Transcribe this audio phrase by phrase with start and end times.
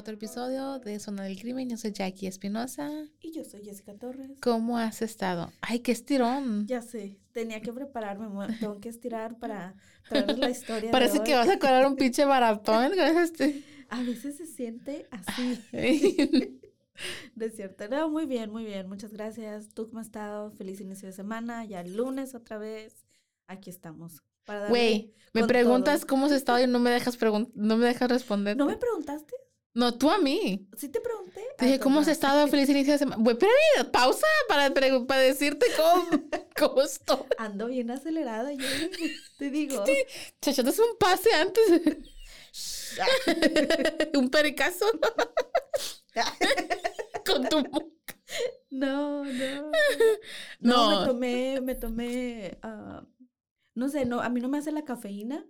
[0.00, 1.68] Otro episodio de Zona del Crimen.
[1.68, 2.90] Yo soy Jackie Espinosa.
[3.20, 4.30] Y yo soy Jessica Torres.
[4.40, 5.52] ¿Cómo has estado?
[5.60, 6.66] ¡Ay, qué estirón!
[6.66, 9.74] Ya sé, tenía que prepararme, me tengo que estirar para
[10.08, 10.86] traer la historia.
[10.86, 11.24] de Parece hoy.
[11.24, 13.62] que vas a correr un pinche maratón con este.
[13.90, 15.60] A veces se siente así.
[17.34, 17.86] De cierto.
[17.88, 18.88] No, muy bien, muy bien.
[18.88, 19.68] Muchas gracias.
[19.74, 20.50] ¿Tú cómo has estado?
[20.52, 21.66] Feliz inicio de semana.
[21.66, 23.04] Ya lunes otra vez.
[23.48, 24.22] Aquí estamos.
[24.70, 26.08] Güey, me preguntas todo.
[26.08, 27.18] cómo has estado y no me dejas
[27.54, 28.56] no me dejas responder.
[28.56, 29.34] ¿No me preguntaste?
[29.72, 30.68] No, tú a mí.
[30.76, 31.40] ¿Sí te pregunté?
[31.56, 32.48] Te dije, Ah, ¿cómo has estado?
[32.48, 33.22] Feliz inicio de semana.
[33.22, 34.72] Güey, espérame, pausa para,
[35.06, 36.08] para decirte cómo,
[36.58, 37.18] cómo estoy.
[37.38, 38.66] Ando bien acelerada yo.
[39.38, 39.84] Te digo.
[40.40, 41.62] Chachotas un pase antes.
[44.14, 44.86] un pericazo.
[47.24, 47.86] Con tu boca.
[48.70, 49.70] No, no.
[50.60, 51.00] No, No.
[51.00, 53.04] me tomé, me tomé, ah,
[53.74, 55.44] no sé, no, a mí no me hace la cafeína.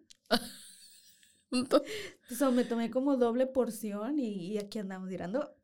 [2.39, 5.55] So, me tomé como doble porción y, y aquí andamos tirando.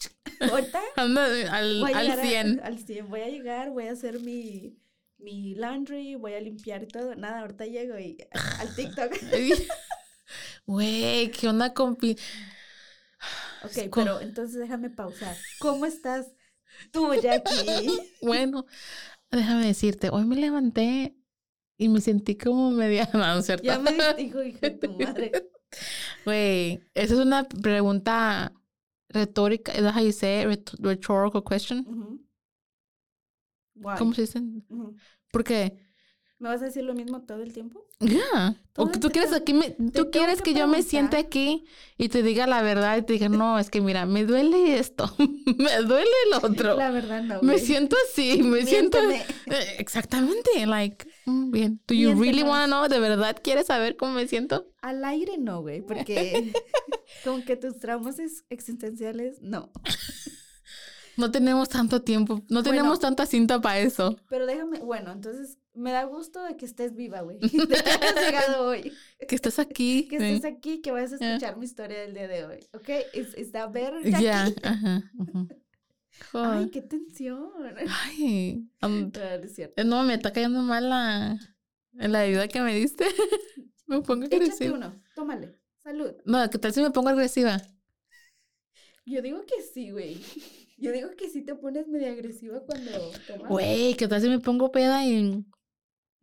[0.40, 2.60] Ahorita Anda al, al llegar a- 100.
[2.62, 3.08] al 100.
[3.08, 4.76] Voy a llegar, voy a hacer mi,
[5.19, 7.14] mi laundry, voy a limpiar y todo.
[7.14, 8.19] Nada, ahorita llego y
[8.58, 9.12] al TikTok.
[10.66, 15.36] Güey, ¿qué onda con Ok, pero entonces déjame pausar.
[15.60, 16.26] ¿Cómo estás
[16.91, 18.00] tú, Jackie?
[18.22, 18.66] Bueno,
[19.30, 21.16] déjame decirte, hoy me levanté
[21.78, 23.08] y me sentí como media...
[23.12, 23.64] No, cierto.
[23.64, 25.30] Ya me dijo, hijo de tu madre.
[26.25, 28.53] Güey, esa es una pregunta
[29.09, 29.72] retórica.
[29.72, 30.47] ¿Es how you say it?
[30.49, 31.84] Rhet- Rhetorical question.
[31.87, 32.21] Ujú.
[33.76, 33.94] Why?
[33.99, 34.41] ¿Cómo se dice?
[34.69, 34.97] Ujú.
[35.32, 35.85] Porque,
[36.38, 37.86] ¿Me vas a decir lo mismo todo el tiempo?
[37.98, 38.54] ya.
[38.76, 41.64] O Todo que tú quieres aquí, me- tú quieres que que yo me siente aquí
[41.97, 45.10] y te diga la verdad y te diga, no, es que mira, me duele esto,
[45.56, 46.76] me duele el otro.
[46.76, 47.41] La verdad no.
[47.41, 48.98] Me siento así, me siento...
[49.02, 49.25] Miénteme.
[49.46, 51.80] Eh, Exactamente, like, mm, bien.
[51.88, 52.88] Do you really want to know?
[52.88, 54.66] ¿De verdad quieres saber cómo me siento?
[54.82, 56.52] Al aire no, güey, porque
[57.25, 59.70] como que tus traumas ex- existenciales, no.
[61.16, 63.00] No tenemos tanto tiempo, no tenemos Bueno.
[63.00, 64.19] tanta cinta para eso.
[64.28, 67.38] Pero déjame, bueno, entonces me da gusto de que estés viva, güey.
[67.41, 68.92] De que hayas llegado hoy.
[69.28, 70.06] Que estás aquí.
[70.10, 71.34] Que estés aquí, que vayas a Ya.
[71.34, 72.59] escuchar mi historia del día de hoy.
[72.72, 72.88] ¿Ok?
[73.14, 74.60] ¿Is, is that better, Ya, Jackie?
[74.64, 75.10] ajá.
[75.19, 75.48] ujú.
[76.19, 76.70] Ay, Joder.
[76.70, 77.50] qué tensión.
[77.87, 81.38] Ay, Ah, no no, me está cayendo mal la,
[81.93, 83.04] la ayuda que me diste.
[83.87, 84.75] me pongo agresiva.
[84.76, 85.58] uno, tómale.
[85.84, 86.14] Salud.
[86.25, 87.60] No, ¿qué tal si me pongo agresiva?
[89.04, 90.19] Yo digo que sí, güey.
[90.78, 92.91] Yo digo que sí te pones medio agresiva cuando
[93.26, 93.48] tomas.
[93.48, 95.44] Güey, ¿qué tal si me pongo peda y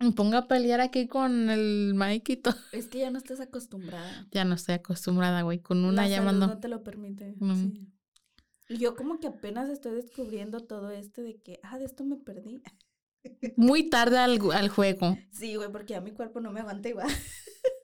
[0.04, 2.56] me pongo a pelear aquí con el Mike y todo?
[2.72, 4.28] Es que ya no estás acostumbrada.
[4.32, 6.48] Ya no estoy acostumbrada, güey, con una La llamando.
[6.48, 7.36] no te lo permite.
[7.40, 7.56] Mm.
[7.72, 7.90] sí.
[8.70, 12.16] Y yo como que apenas estoy descubriendo todo esto de que, ah, de esto me
[12.16, 12.62] perdí.
[13.58, 15.18] Muy tarde al, al juego.
[15.32, 17.08] Sí, güey, porque ya mi cuerpo no me aguanta igual.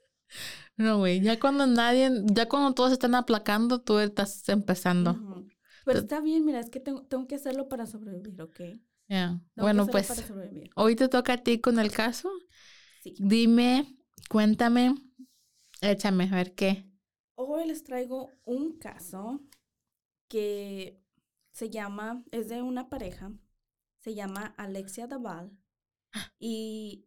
[0.77, 5.45] No, güey, ya cuando nadie, ya cuando todos están aplacando, tú estás empezando.
[5.83, 8.61] Pero está bien, mira, es que tengo, tengo que hacerlo para sobrevivir, ¿ok?
[9.55, 10.31] Bueno, pues
[10.75, 12.29] hoy te toca a ti con el caso.
[13.03, 13.15] Sí.
[13.17, 13.97] Dime,
[14.29, 14.95] cuéntame,
[15.81, 16.85] échame, a ver qué.
[17.35, 19.41] Hoy les traigo un caso
[20.27, 21.01] que
[21.51, 23.31] se llama, es de una pareja,
[23.99, 25.51] se llama Alexia Daval.
[26.39, 27.05] Y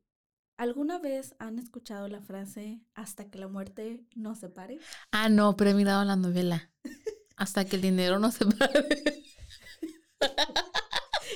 [0.56, 4.78] ¿alguna vez han escuchado la frase hasta que la muerte nos separe?
[5.10, 6.70] Ah, no, pero he mirado la novela.
[7.36, 8.72] Hasta que el dinero no se pare.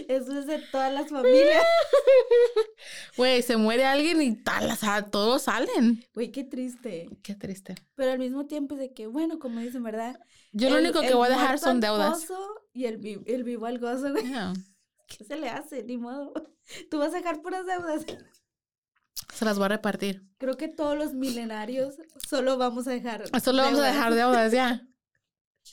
[0.08, 1.64] Eso es de todas las familias.
[3.17, 6.05] Güey, se muere alguien y tal, o sea, todos salen.
[6.14, 7.08] Güey, qué triste.
[7.23, 7.75] Qué triste.
[7.94, 10.19] Pero al mismo tiempo es de que, bueno, como dicen, ¿verdad?
[10.53, 12.26] Yo lo único que voy a dejar son deudas.
[12.73, 14.31] Y el, el vivo al gozo, güey.
[14.31, 14.53] Ya.
[15.06, 15.82] ¿Qué se le hace?
[15.82, 16.32] Ni modo.
[16.91, 18.05] Tú vas a dejar puras deudas.
[19.32, 20.23] Se las voy a repartir.
[20.38, 23.25] Creo que todos los milenarios solo vamos a dejar.
[23.41, 24.82] Solo vamos a dejar deudas ya.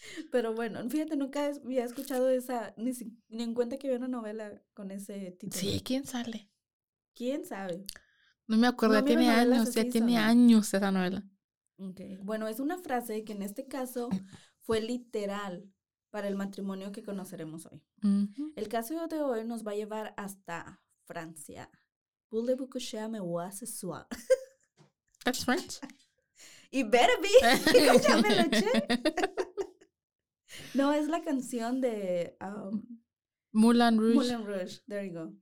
[0.31, 2.91] Pero bueno, fíjate, nunca había escuchado esa, ni,
[3.29, 5.59] ni en cuenta que había una novela con ese título.
[5.59, 6.49] Sí, ¿quién sale?
[7.15, 7.85] ¿Quién sabe?
[8.47, 11.23] No me acuerdo, ya tiene años, ya tiene años esa novela.
[11.77, 12.17] Okay.
[12.17, 14.09] Bueno, es una frase que en este caso
[14.61, 15.71] fue literal
[16.09, 17.83] para el matrimonio que conoceremos hoy.
[18.55, 21.71] El caso de hoy nos va a llevar hasta Francia.
[25.23, 25.79] That's French.
[26.75, 27.29] Y better be.
[30.73, 32.81] no, es la canción de um,
[33.51, 34.15] Moulin Rouge.
[34.15, 35.33] Moulin Rouge, there you go.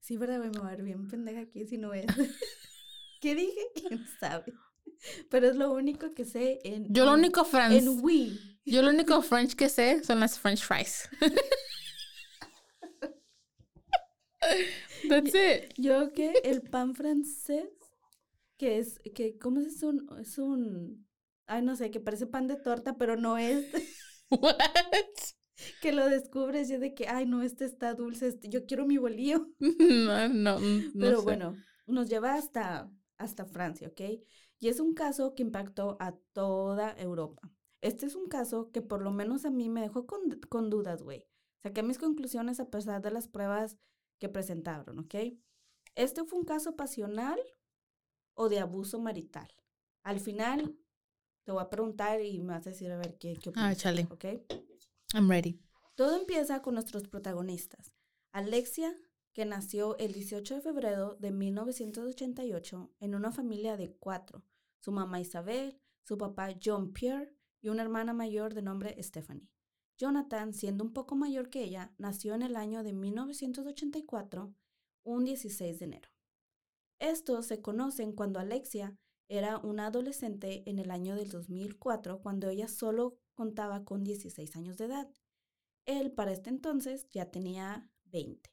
[0.00, 2.06] Sí, verdad, voy a ver bien pendeja aquí si no es.
[3.20, 3.60] ¿Qué dije?
[3.74, 4.52] ¿Quién sabe?
[5.30, 6.92] Pero es lo único que sé en.
[6.92, 7.82] Yo lo único francés.
[7.82, 8.58] En oui.
[8.64, 11.08] Yo lo único French que sé son las French fries.
[15.08, 15.74] That's it.
[15.76, 17.68] Yo que el pan francés,
[18.56, 21.06] que es, que, ¿cómo es un, es un,
[21.46, 23.66] ay, no sé, que parece pan de torta, pero no es.
[24.42, 24.56] What?
[25.80, 28.98] que lo descubres y de que, ay, no, este está dulce, este, yo quiero mi
[28.98, 29.48] bolillo.
[29.58, 34.00] no, no, no Pero bueno, nos lleva hasta, hasta Francia, ¿ok?
[34.60, 37.50] Y es un caso que impactó a toda Europa.
[37.80, 41.02] Este es un caso que por lo menos a mí me dejó con, con dudas,
[41.02, 41.26] güey.
[41.62, 43.76] Saqué mis conclusiones a pesar de las pruebas
[44.18, 45.14] que presentaron, ¿ok?
[45.94, 47.38] ¿Este fue un caso pasional
[48.34, 49.48] o de abuso marital?
[50.02, 50.76] Al final
[51.48, 54.06] te voy a preguntar y me vas a decir a ver qué, qué Ah, chale.
[54.10, 54.22] ¿ok?
[55.14, 55.58] I'm ready.
[55.94, 57.90] Todo empieza con nuestros protagonistas.
[58.32, 58.94] Alexia,
[59.32, 64.44] que nació el 18 de febrero de 1988 en una familia de cuatro.
[64.80, 69.48] Su mamá Isabel, su papá John Pierre y una hermana mayor de nombre Stephanie.
[69.96, 74.54] Jonathan, siendo un poco mayor que ella, nació en el año de 1984,
[75.04, 76.10] un 16 de enero.
[76.98, 78.98] Estos se conocen cuando Alexia
[79.28, 84.78] era una adolescente en el año del 2004, cuando ella solo contaba con 16 años
[84.78, 85.08] de edad.
[85.84, 88.50] Él para este entonces ya tenía 20.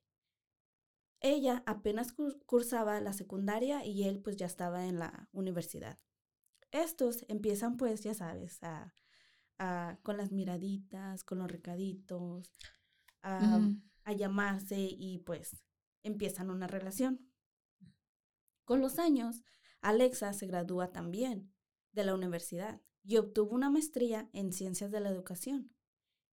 [1.21, 2.13] Ella apenas
[2.45, 5.97] cursaba la secundaria y él pues ya estaba en la universidad.
[6.71, 8.93] Estos empiezan pues, ya sabes, a
[10.03, 12.51] con las miraditas, con los recaditos,
[13.21, 13.59] a,
[14.03, 15.63] a llamarse y pues
[16.03, 17.31] empiezan una relación.
[18.65, 19.43] Con los años,
[19.85, 21.53] Alexa se gradúa también
[21.91, 25.75] de la universidad y obtuvo una maestría en ciencias de la educación.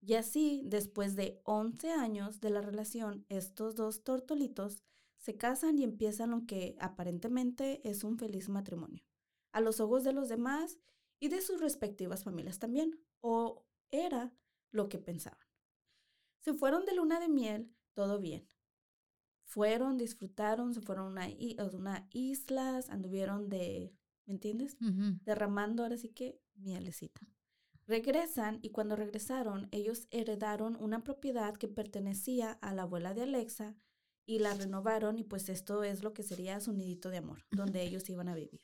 [0.00, 4.82] Y así, después de 11 años de la relación, estos dos tortolitos
[5.18, 9.04] se casan y empiezan lo que aparentemente es un feliz matrimonio,
[9.52, 10.78] a los ojos de los demás
[11.20, 14.34] y de sus respectivas familias también o era
[14.70, 15.46] lo que pensaban.
[16.40, 18.48] Se fueron de luna de miel, todo bien.
[19.52, 21.26] Fueron, disfrutaron, se fueron a
[21.72, 23.92] una, islas, anduvieron de,
[24.24, 24.78] ¿me entiendes?
[25.26, 27.20] Derramando ahora sí que mielecita.
[27.86, 33.76] Regresan y cuando regresaron, ellos heredaron una propiedad que pertenecía a la abuela de Alexa
[34.24, 37.82] y la renovaron y pues esto es lo que sería su nidito de amor, donde
[37.82, 38.62] ellos iban a vivir.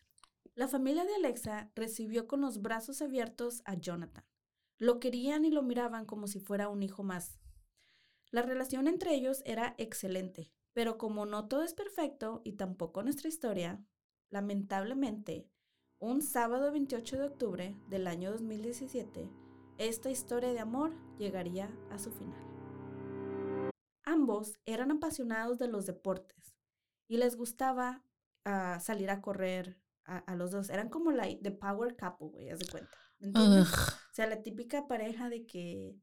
[0.55, 4.25] La familia de Alexa recibió con los brazos abiertos a Jonathan.
[4.79, 7.39] Lo querían y lo miraban como si fuera un hijo más.
[8.31, 13.27] La relación entre ellos era excelente, pero como no todo es perfecto y tampoco nuestra
[13.27, 13.85] historia,
[14.31, 15.51] lamentablemente,
[15.99, 19.29] un sábado 28 de octubre del año 2017,
[19.79, 22.41] esta historia de amor llegaría a su final.
[24.05, 26.55] Ambos eran apasionados de los deportes
[27.09, 28.05] y les gustaba
[28.45, 30.71] ah, salir a correr a, los dos.
[30.71, 32.97] Eran como la the power couple, güey, haz de cuenta.
[33.35, 35.97] O sea, la típica pareja de que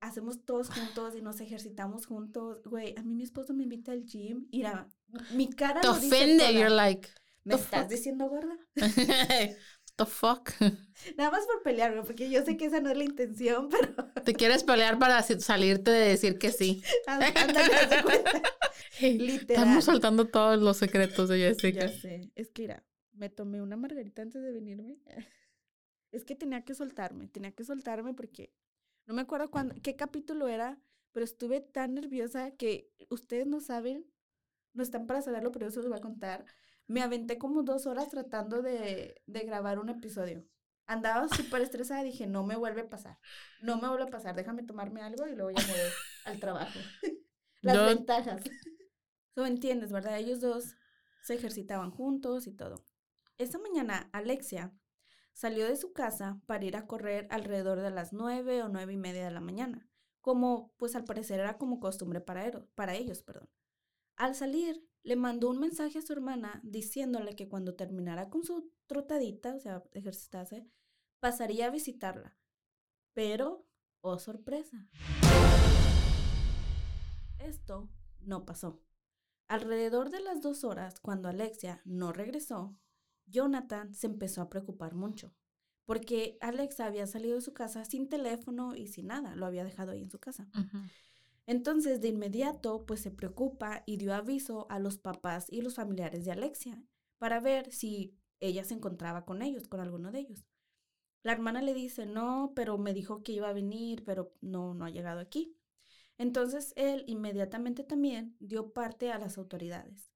[0.00, 2.62] hacemos todos juntos y nos ejercitamos juntos.
[2.64, 4.88] Güey, a mí mi esposo me invita al gym y la,
[5.32, 7.08] mi cara Te ofende, you're like...
[7.44, 8.58] ¿Me estás diciendo gorda?
[9.96, 10.50] The fuck?
[11.16, 14.12] Nada más por pelear, porque yo sé que esa no es la intención, pero...
[14.22, 16.82] Te quieres pelear para salirte de decir que sí.
[17.06, 17.32] Ándale,
[18.04, 18.42] cuenta.
[19.00, 19.64] Literal.
[19.64, 21.86] Estamos soltando todos los secretos de Jessica.
[21.86, 22.30] Ya sé.
[22.36, 24.98] Es que, mira, me tomé una margarita antes de venirme.
[26.12, 28.52] Es que tenía que soltarme, tenía que soltarme porque
[29.08, 30.78] no me acuerdo cuándo, qué capítulo era,
[31.12, 34.04] pero estuve tan nerviosa que ustedes no saben,
[34.74, 36.44] no están para saberlo, pero yo se los voy a contar.
[36.86, 40.44] Me aventé como dos horas tratando de, de grabar un episodio.
[40.86, 43.18] Andaba súper estresada, dije, no me vuelve a pasar,
[43.62, 45.90] no me vuelve a pasar, déjame tomarme algo y luego ya me voy
[46.26, 46.78] al trabajo.
[47.62, 48.42] Las ventajas.
[49.32, 50.18] Tú entiendes, ¿verdad?
[50.18, 50.76] Ellos dos
[51.22, 52.84] se ejercitaban juntos y todo.
[53.38, 54.72] Esa mañana, Alexia
[55.38, 58.96] Salió de su casa para ir a correr alrededor de las nueve o nueve y
[58.96, 59.88] media de la mañana,
[60.20, 63.22] como pues al parecer era como costumbre para, para ellos.
[63.22, 63.48] Perdón.
[64.16, 68.72] Al salir, le mandó un mensaje a su hermana diciéndole que cuando terminara con su
[68.88, 70.66] trotadita, o sea, ejercitase,
[71.20, 72.36] pasaría a visitarla.
[73.12, 73.64] Pero,
[74.00, 74.88] oh sorpresa,
[77.38, 78.82] esto no pasó.
[79.46, 82.76] Alrededor de las dos horas, cuando Alexia no regresó,
[83.28, 85.34] Jonathan se empezó a preocupar mucho,
[85.84, 89.92] porque Alexa había salido de su casa sin teléfono y sin nada, lo había dejado
[89.92, 90.48] ahí en su casa.
[91.46, 96.24] Entonces, de inmediato, pues se preocupa y dio aviso a los papás y los familiares
[96.24, 96.82] de Alexia
[97.16, 100.44] para ver si ella se encontraba con ellos, con alguno de ellos.
[101.22, 104.84] La hermana le dice, no, pero me dijo que iba a venir, pero no, no
[104.84, 105.56] ha llegado aquí.
[106.18, 110.12] Entonces él inmediatamente también dio parte a las autoridades,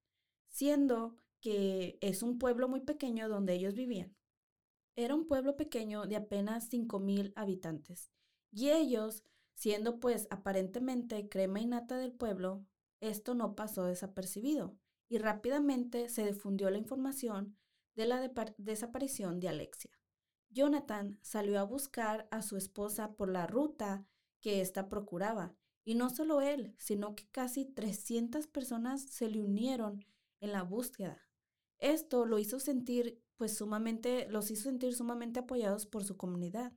[0.49, 4.17] siendo que es un pueblo muy pequeño donde ellos vivían.
[4.97, 8.11] Era un pueblo pequeño de apenas 5.000 habitantes.
[8.51, 12.65] Y ellos, siendo pues aparentemente crema y nata del pueblo,
[13.01, 17.59] esto no pasó desapercibido y rápidamente se difundió la información
[17.97, 19.91] de la desaparición de Alexia.
[20.51, 24.07] Jonathan salió a buscar a su esposa por la ruta
[24.41, 30.05] que ésta procuraba y no solo él, sino que casi 300 personas se le unieron
[30.41, 31.21] en la búsqueda.
[31.83, 36.73] Esto lo hizo sentir, pues sumamente, los hizo sentir sumamente apoyados por su comunidad.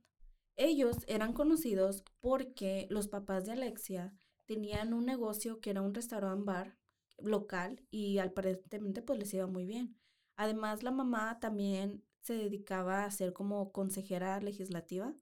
[0.56, 4.12] Ellos eran conocidos porque los papás de Alexia
[4.44, 6.76] tenían un negocio que era un restaurant bar
[7.18, 9.96] local y aparentemente pues les iba muy bien.
[10.36, 15.14] Además, la mamá también se dedicaba a ser como consejera legislativa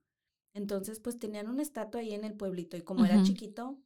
[0.54, 3.76] entonces, pues tenían una estatua ahí en el pueblito y como era chiquito,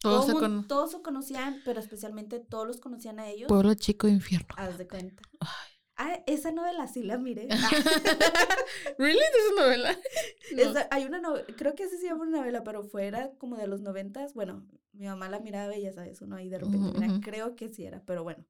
[0.00, 0.32] todos, se
[0.68, 3.48] todos se conocían, pero especialmente todos los conocían a ellos.
[3.48, 4.54] Pueblo chico infierno.
[4.56, 5.22] Haz de cuenta.
[5.96, 7.48] Ah, esa novela sí la miré.
[8.98, 9.18] ¿Really?
[9.18, 9.98] ¿Es una novela?
[10.90, 13.80] hay una novela, creo que sí se llama una novela, pero fuera como de los
[13.80, 14.34] noventas.
[14.34, 17.84] Bueno, mi mamá la miraba y ya sabes, uno ahí de repente, creo que sí
[17.84, 18.44] era, pero bueno.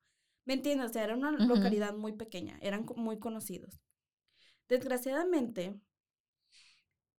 [0.45, 0.91] ¿Me entiendes?
[0.91, 3.81] O sea, era una localidad muy pequeña, eran muy conocidos.
[4.69, 5.79] Desgraciadamente,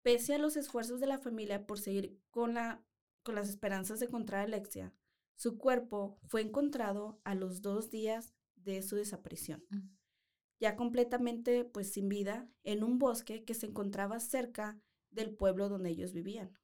[0.02, 2.82] Pese a los esfuerzos de la familia por seguir con, la,
[3.24, 4.94] con las esperanzas de encontrar a Alexia,
[5.36, 9.64] su cuerpo fue encontrado a los dos días de su desaparición,
[10.60, 15.90] ya completamente pues sin vida, en un bosque que se encontraba cerca del pueblo donde
[15.90, 16.60] ellos vivían.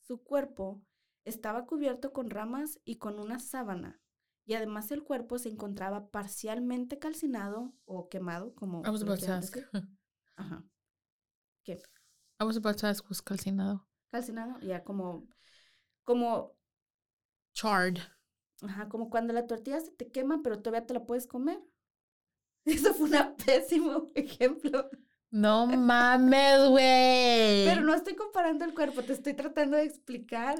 [0.00, 0.84] Su cuerpo
[1.24, 4.00] estaba cubierto con ramas y con una sábana,
[4.44, 8.82] y además el cuerpo se encontraba parcialmente calcinado o quemado, como...
[8.82, 9.40] Vamos a
[10.36, 10.64] Ajá.
[11.64, 11.80] ¿Qué?
[12.38, 13.86] Vamos a pasar después calcinado.
[14.10, 15.28] Calcinado, ya como,
[16.10, 16.56] como...
[17.54, 17.98] Charred.
[18.62, 21.60] Ajá, como cuando la tortilla se te quema, pero todavía te la puedes comer.
[22.64, 24.90] Eso fue un pésimo ejemplo.
[25.30, 27.64] No mames, güey.
[27.64, 30.58] Pero no estoy comparando el cuerpo, te estoy tratando de explicar.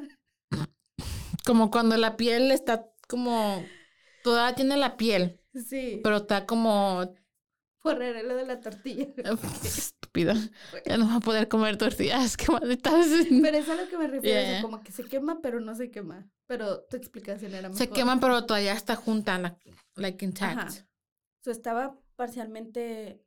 [1.44, 3.64] Como cuando la piel está como...
[4.22, 5.40] Todavía tiene la piel.
[5.52, 5.98] Sí.
[6.04, 7.12] Pero está como
[7.80, 9.06] por lo de la tortilla.
[9.64, 10.34] Estúpida.
[10.86, 12.90] Ya no va a poder comer tortillas, qué maldita.
[12.90, 16.28] Pero es a lo que me refiero, como que se quema, pero no se quema.
[16.46, 17.78] Pero tu explicación era mejor.
[17.78, 19.56] Se queman, pero todavía está junta,
[19.96, 20.58] like intact.
[20.58, 20.86] Ajá.
[21.46, 23.24] estaba parcialmente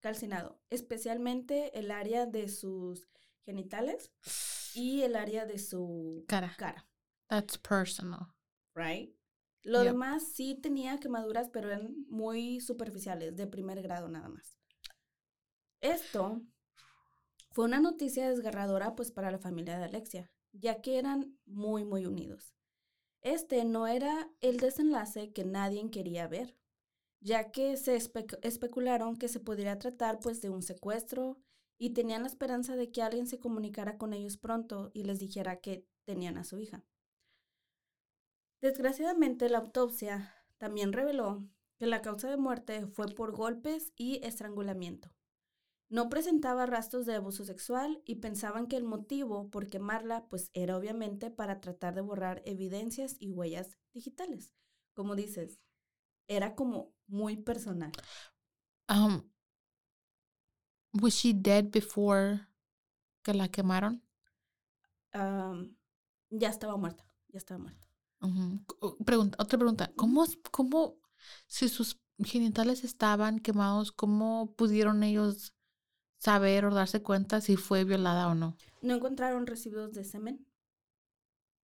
[0.00, 3.08] calcinado, especialmente el área de sus
[3.44, 4.12] genitales
[4.74, 6.54] y el área de su cara.
[6.56, 6.86] cara.
[7.28, 8.34] That's personal.
[8.74, 9.17] Right?
[9.64, 14.58] Lo demás sí tenía quemaduras, pero eran muy superficiales, de primer grado nada más.
[15.80, 16.42] Esto
[17.50, 22.06] fue una noticia desgarradora pues para la familia de Alexia, ya que eran muy, muy
[22.06, 22.54] unidos.
[23.20, 26.56] Este no era el desenlace que nadie quería ver,
[27.20, 27.96] ya que se
[28.42, 31.38] especularon que se podría tratar pues de un secuestro
[31.78, 35.60] y tenían la esperanza de que alguien se comunicara con ellos pronto y les dijera
[35.60, 36.84] que tenían a su hija.
[38.60, 41.48] Desgraciadamente, la autopsia también reveló
[41.78, 45.10] que la causa de muerte fue por golpes y estrangulamiento.
[45.90, 50.76] No presentaba rastros de abuso sexual y pensaban que el motivo por quemarla pues era
[50.76, 54.52] obviamente para tratar de borrar evidencias y huellas digitales.
[54.92, 55.60] Como dices,
[56.26, 57.92] era como muy personal.
[58.90, 59.30] Um,
[61.00, 62.46] was she dead before
[63.22, 64.02] que la quemaron?
[65.14, 65.74] Um,
[66.28, 67.87] ya estaba muerta, ya estaba muerta.
[69.04, 69.92] Pregunta, otra pregunta.
[69.96, 70.98] ¿Cómo, ¿Cómo,
[71.46, 75.54] si sus genitales estaban quemados, cómo pudieron ellos
[76.18, 78.56] saber o darse cuenta si fue violada o no?
[78.82, 80.46] No encontraron residuos de semen.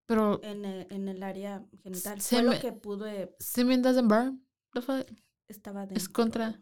[0.07, 0.41] Pero.
[0.43, 2.21] En el, en el área genital.
[2.21, 3.07] Fue lo que pudo.
[3.39, 4.47] Semen doesn't burn.
[5.49, 5.97] Estaba dentro.
[5.97, 6.61] Es contra.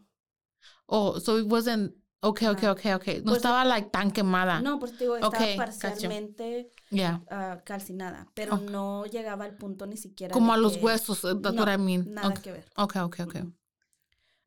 [0.85, 1.95] Oh, so it wasn't.
[2.25, 3.07] Ok, ok, ok, ok.
[3.17, 4.61] No Pues, estaba like tan quemada.
[4.61, 7.21] No, pues digo, estaba parcialmente Yeah.
[7.29, 10.33] ah, calcinada, pero no llegaba al punto ni siquiera.
[10.33, 12.13] Como a los que- huesos, eh, that's No, what I mean.
[12.13, 12.65] Nada que ver.
[12.77, 13.19] ok, ok.
[13.27, 13.35] ok.
[13.43, 13.53] Mm.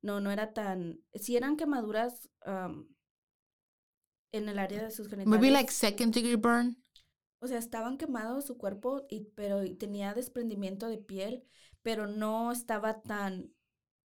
[0.02, 1.00] No, no era tan.
[1.14, 2.88] Sí eran quemaduras am,
[4.33, 5.28] en el área de sus genitales.
[5.40, 6.76] Maybe like second degree burn.
[7.40, 11.45] O sea, estaban quemados su cuerpo, y, pero y tenía desprendimiento de piel,
[11.83, 13.52] pero no estaba tan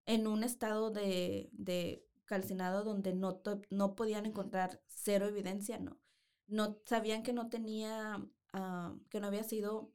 [0.06, 6.00] en un estado de, de calcinado donde no, no podían encontrar cero evidencia, ¿no?
[6.48, 8.24] No sabían que no tenía,
[8.54, 9.94] ah, que no había sido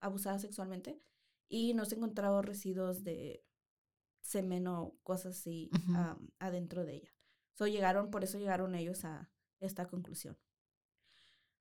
[0.00, 1.00] abusada sexualmente
[1.48, 3.44] y no se encontraron residuos de
[4.20, 5.70] semen o cosas así
[6.38, 7.14] adentro de ella.
[7.54, 10.38] So, llegaron, por eso llegaron ellos a esta conclusión.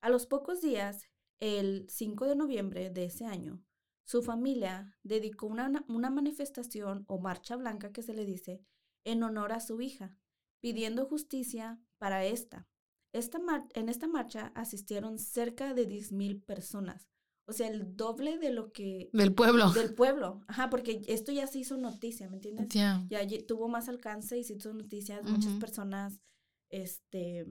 [0.02, 1.10] A los pocos días,
[1.40, 3.62] el 5 de noviembre de ese año,
[4.06, 8.64] su familia dedicó una, na- una manifestación o marcha blanca que se le dice
[9.06, 10.18] en honor a su hija,
[10.62, 12.68] pidiendo justicia para esta.
[13.14, 13.40] esta
[13.74, 17.08] en esta marcha asistieron cerca de 10.000 personas,
[17.48, 19.72] o sea, el doble de lo que Del pueblo.
[19.72, 20.44] del pueblo.
[20.48, 22.70] Ajá, porque esto ya se hizo noticia, ¿me entiendes?
[22.70, 23.06] Yeah.
[23.08, 26.22] ya tuvo más alcance y se hizo noticias, muchas personas
[26.70, 27.46] este,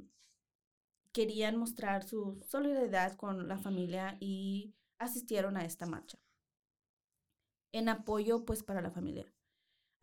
[1.13, 6.19] querían mostrar su solidaridad con la familia y asistieron a esta marcha
[7.73, 9.33] en apoyo pues para la familia.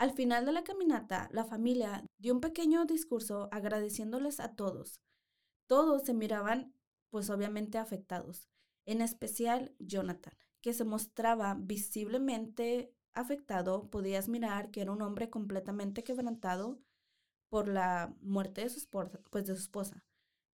[0.01, 5.00] Al final de la caminata, la familia dio un pequeño discurso agradeciéndoles a todos.
[5.67, 6.74] Todos se miraban
[7.12, 8.50] pues obviamente afectados,
[8.88, 16.03] en especial Jonathan, que se mostraba visiblemente afectado, podías mirar que era un hombre completamente
[16.03, 16.79] quebrantado
[17.48, 19.93] por la muerte de su esposa, pues.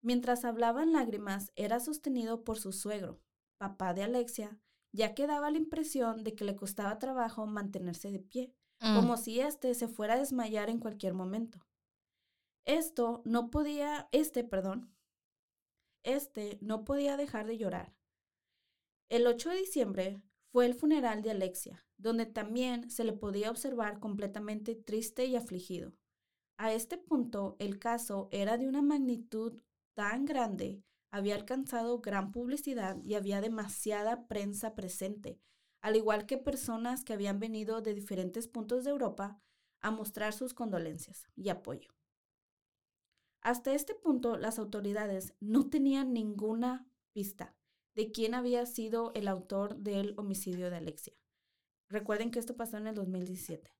[0.01, 3.21] Mientras hablaba en lágrimas, era sostenido por su suegro,
[3.57, 4.59] papá de Alexia,
[4.91, 8.95] ya que daba la impresión de que le costaba trabajo mantenerse de pie, Mm.
[8.95, 11.65] como si éste se fuera a desmayar en cualquier momento.
[12.65, 14.93] Esto no podía, este, perdón,
[16.03, 17.95] este no podía dejar de llorar.
[19.09, 23.99] El 8 de diciembre fue el funeral de Alexia, donde también se le podía observar
[23.99, 25.93] completamente triste y afligido.
[26.57, 29.61] A este punto, el caso era de una magnitud
[29.93, 35.39] tan grande, había alcanzado gran publicidad y había demasiada prensa presente,
[35.81, 39.41] al igual que personas que habían venido de diferentes puntos de Europa
[39.81, 41.89] a mostrar sus condolencias y apoyo.
[43.41, 47.55] Hasta este punto, las autoridades no tenían ninguna pista
[47.95, 51.13] de quién había sido el autor del homicidio de Alexia.
[51.89, 53.73] Recuerden que esto pasó en el 2017.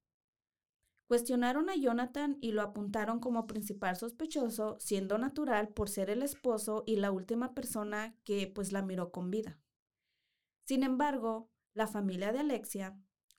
[1.08, 6.84] Cuestionaron a Jonathan y lo apuntaron como principal sospechoso, siendo natural por ser el esposo
[6.86, 9.60] y la última persona que pues la miró con vida.
[10.66, 12.98] Sin embargo, la familia de Alexia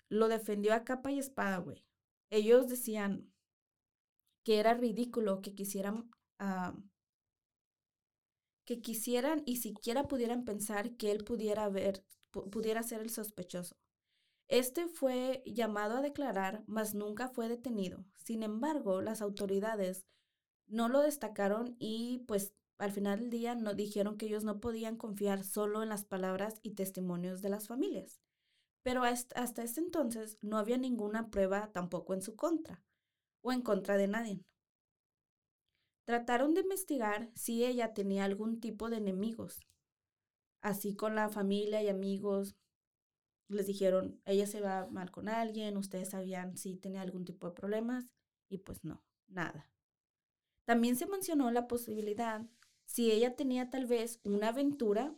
[0.08, 1.84] lo defendió a capa y espada, güey.
[2.30, 3.30] Ellos decían
[4.44, 6.74] que era ridículo que quisieran ah,
[8.64, 13.76] que quisieran y siquiera pudieran pensar que él pudiera pu- pudiera ser el sospechoso.
[14.48, 18.04] Este fue llamado a declarar, mas nunca fue detenido.
[18.24, 20.06] Sin embargo, las autoridades
[20.68, 24.96] no lo destacaron y pues al final del día no dijeron que ellos no podían
[24.96, 28.20] confiar solo en las palabras y testimonios de las familias.
[28.88, 32.82] Pero hasta, ese entonces no había ninguna prueba tampoco en su contra
[33.42, 34.46] o en contra de nadie.
[36.06, 39.60] Trataron de investigar si ella tenía algún tipo de enemigos.
[40.62, 42.56] Así con la familia y amigos
[43.48, 47.52] les dijeron, ella se va mal con alguien, ustedes sabían si tenía algún tipo de
[47.52, 48.06] problemas
[48.48, 49.70] y pues no, nada.
[50.64, 52.46] También se mencionó la posibilidad
[52.86, 55.14] si ella tenía tal vez una aventura,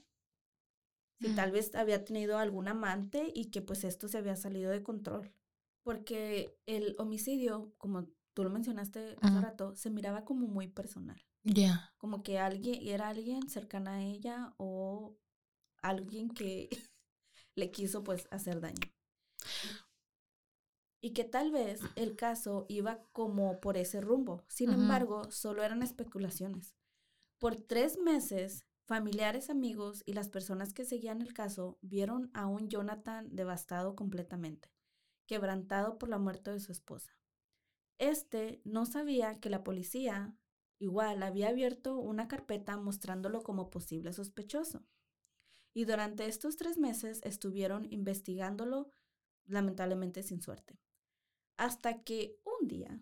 [1.20, 4.82] si tal vez había tenido algún amante y que pues esto se había salido de
[4.82, 5.32] control.
[5.82, 11.22] Porque el homicidio, como tú lo mencionaste hace rato, se miraba como muy personal.
[11.42, 11.92] Yeah.
[11.98, 15.16] Como que alguien era alguien cercana a ella o
[15.82, 16.68] alguien que
[17.54, 18.92] le quiso pues hacer daño.
[21.02, 24.44] Y que tal vez el caso iba como por ese rumbo.
[24.48, 26.74] Sin embargo, solo eran especulaciones.
[27.38, 32.68] Por tres meses, familiares, amigos y las personas que seguían el caso vieron a un
[32.68, 34.68] Jonathan devastado completamente,
[35.26, 37.16] quebrantado por la muerte de su esposa.
[37.98, 40.34] Este no sabía que la policía
[40.80, 44.84] igual había abierto una carpeta mostrándolo como posible sospechoso.
[45.72, 48.90] Y durante estos tres meses estuvieron investigándolo,
[49.44, 50.80] lamentablemente sin suerte.
[51.56, 53.00] Hasta que un día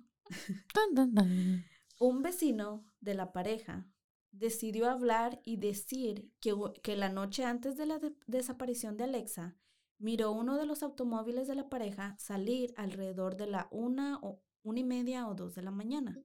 [1.99, 3.89] un vecino de la pareja
[4.33, 9.57] decidió hablar y decir que, que la noche antes de la de- desaparición de Alexa,
[9.99, 14.81] miró uno de los automóviles de la pareja salir alrededor de la una o una
[14.81, 16.19] y media o dos de la mañana,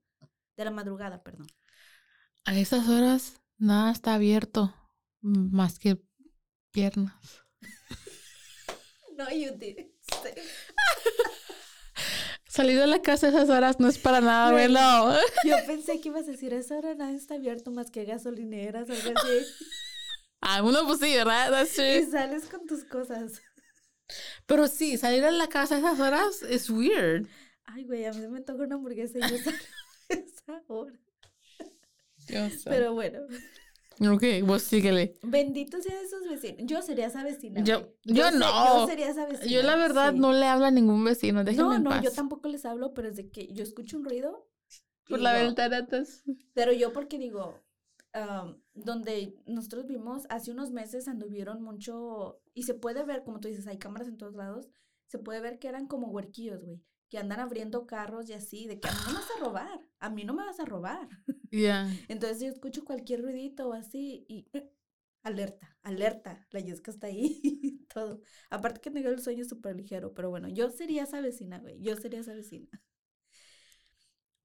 [0.58, 1.48] de la madrugada, perdón.
[2.46, 4.74] A esas horas nada está abierto
[5.22, 6.02] más que
[6.72, 7.16] piernas.
[9.16, 9.86] No, you did.
[12.54, 14.68] Salir de la casa a esas horas no es para nada Güey.
[14.72, 15.18] bueno.
[15.44, 18.88] Yo pensé que ibas a decir, a esa hora nada está abierto más que gasolineras,
[18.90, 19.46] algo así.
[20.46, 21.52] Ah, uno pues sí, ¿verdad?
[21.52, 23.42] That's Y sales con tus cosas.
[24.46, 27.28] Pero sí, salir de la casa a esas horas es weird.
[27.64, 29.58] Ay, güey, a mí me toca una hamburguesa y yo salgo
[30.10, 31.00] a esa hora.
[32.28, 32.40] Yo.
[32.66, 33.22] Pero bueno,
[34.00, 35.16] Ok, vos síguele.
[35.24, 36.62] bendito sea esos vecinos.
[36.66, 37.64] Yo sería esa vecina.
[37.64, 38.80] Yo- yo sé- no.
[38.80, 39.52] Yo sería esa vecina.
[39.52, 40.20] Yo la verdad sí.
[40.20, 42.04] no le hablo a ningún vecino, déjenme No, en no, paz.
[42.04, 44.48] yo tampoco les hablo, pero es de que yo escucho un ruido.
[45.08, 47.60] Por la digo- ventana estás- Pero yo porque digo,
[48.14, 53.48] am, donde nosotros vimos, hace unos meses anduvieron mucho, y se puede ver, como tú
[53.48, 54.70] dices, hay cámaras en todos lados,
[55.08, 58.80] se puede ver que eran como huerquillos, güey, que andan abriendo carros y así, de
[58.80, 61.08] que no vas a robar, a mí no me vas a robar.
[61.52, 61.88] Ya.
[62.08, 64.72] Entonces yo escucho cualquier ruidito o así y eh,
[65.22, 68.22] alerta, alerta, la Yesca está ahí y todo.
[68.50, 71.96] Aparte que tengo el sueño súper ligero, pero bueno, yo sería esa vecina, güey, yo
[71.96, 72.70] sería esa vecina.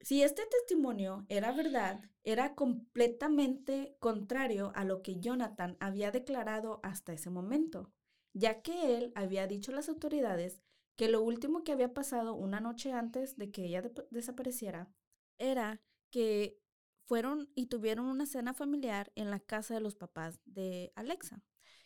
[0.01, 7.15] Si este testimonio era verdad, era completamente contrario a lo que Jonathan había declarado hasta
[7.15, 7.91] ese momento,
[8.35, 10.61] ya que él había dicho a las autoridades
[10.95, 14.91] que lo último que había pasado una noche antes de que ella desapareciera
[15.39, 16.61] era que
[17.07, 21.43] fueron y tuvieron una cena familiar en la casa de los papás de Alexa,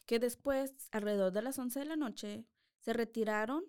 [0.07, 2.47] que después, alrededor de las 11 de la noche,
[2.81, 3.65] se retiraron,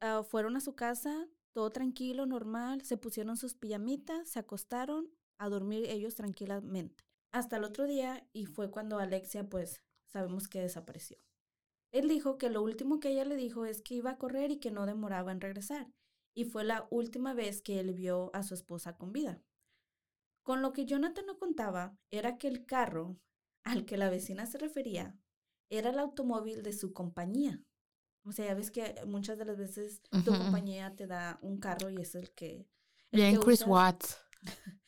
[0.00, 5.48] ah, fueron a su casa, todo tranquilo, normal, se pusieron sus pijamitas, se acostaron a
[5.48, 7.04] dormir ellos tranquilamente.
[7.30, 11.18] Hasta el otro día y fue cuando Alexia, pues, sabemos que desapareció.
[11.92, 14.58] Él dijo que lo último que ella le dijo es que iba a correr y
[14.58, 15.92] que no demoraba en regresar,
[16.34, 19.40] y fue la última vez que él vio a su esposa con vida.
[20.42, 23.18] Con lo que Jonathan no contaba era que el carro
[23.64, 25.16] al que la vecina se refería
[25.70, 27.62] era el automóvil de su compañía.
[28.24, 31.90] O sea, ya ves que muchas de las veces tu compañía te da un carro
[31.90, 32.68] y es el que...
[33.10, 33.66] el Bien, que Chris.
[33.66, 34.18] Watts.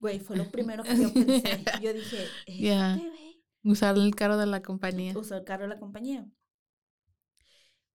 [0.00, 1.64] Güey, fue lo primero que yo pensé.
[1.82, 5.12] Yo dije, güey, Usar el carro de la compañía.
[5.18, 6.30] usó el carro de la compañía.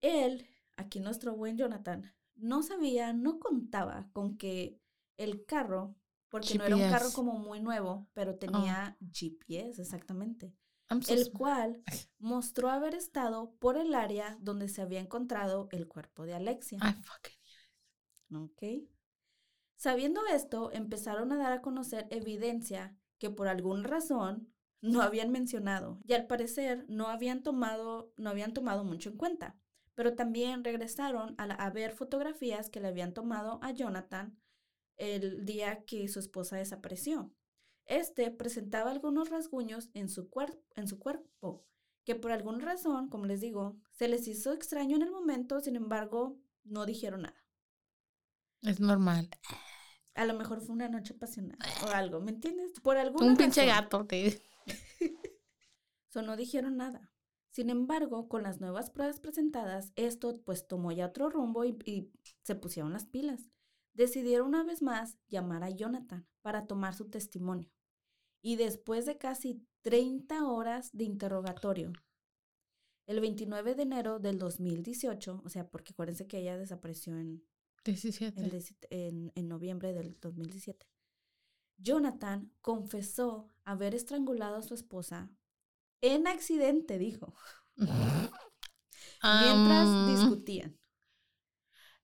[0.01, 4.78] Él, aquí nuestro buen Jonathan, no sabía, no contaba con que
[5.16, 5.94] el carro,
[6.28, 10.55] porque no era un carro como muy nuevo, pero tenía GPS, exactamente,
[11.00, 11.83] so el cual
[12.18, 16.78] mostró haber estado por el área donde se había encontrado el cuerpo de Alexia.
[16.83, 18.44] I fucking.
[18.44, 18.88] Ok.
[19.76, 26.00] Sabiendo esto, empezaron a dar a conocer evidencia que por alguna razón no habían mencionado
[26.07, 29.57] y al parecer no habían tomado, no habían tomado mucho en cuenta.
[29.94, 34.38] Pero también regresaron a, la- a ver fotografías que le habían tomado a Jonathan
[34.96, 37.33] el día que su esposa desapareció.
[37.87, 40.28] Este presentaba algunos rasguños en su,
[40.76, 41.64] en su cuerpo,
[42.05, 45.76] que por alguna razón, como les digo, se les hizo extraño en el momento, sin
[45.76, 47.44] embargo, no dijeron nada.
[48.62, 49.28] Es normal.
[50.14, 52.72] A lo mejor fue una noche apasionada o algo, ¿me entiendes?
[52.81, 54.07] Por alguna Un pinche gato.
[54.07, 54.40] te-
[56.11, 57.12] So, no dijeron nada.
[57.53, 62.11] Sin embargo, con las nuevas pruebas presentadas, esto pues tomó ya otro rumbo y, y
[62.43, 63.47] se pusieron las pilas.
[63.95, 67.71] Decidieron una vez más llamar a Jonathan para tomar su testimonio.
[68.43, 71.93] Y después de casi 30 horas de interrogatorio,
[73.07, 77.45] el 29 de enero del 2018, o sea, porque acuérdense que ella desapareció en,
[77.85, 78.41] 17.
[78.43, 80.87] el deci- en, en noviembre del 2017.
[81.79, 85.31] Jonathan confesó haber estrangulado a su esposa
[86.03, 87.35] en accidente, dijo,
[89.23, 90.77] mientras discutían.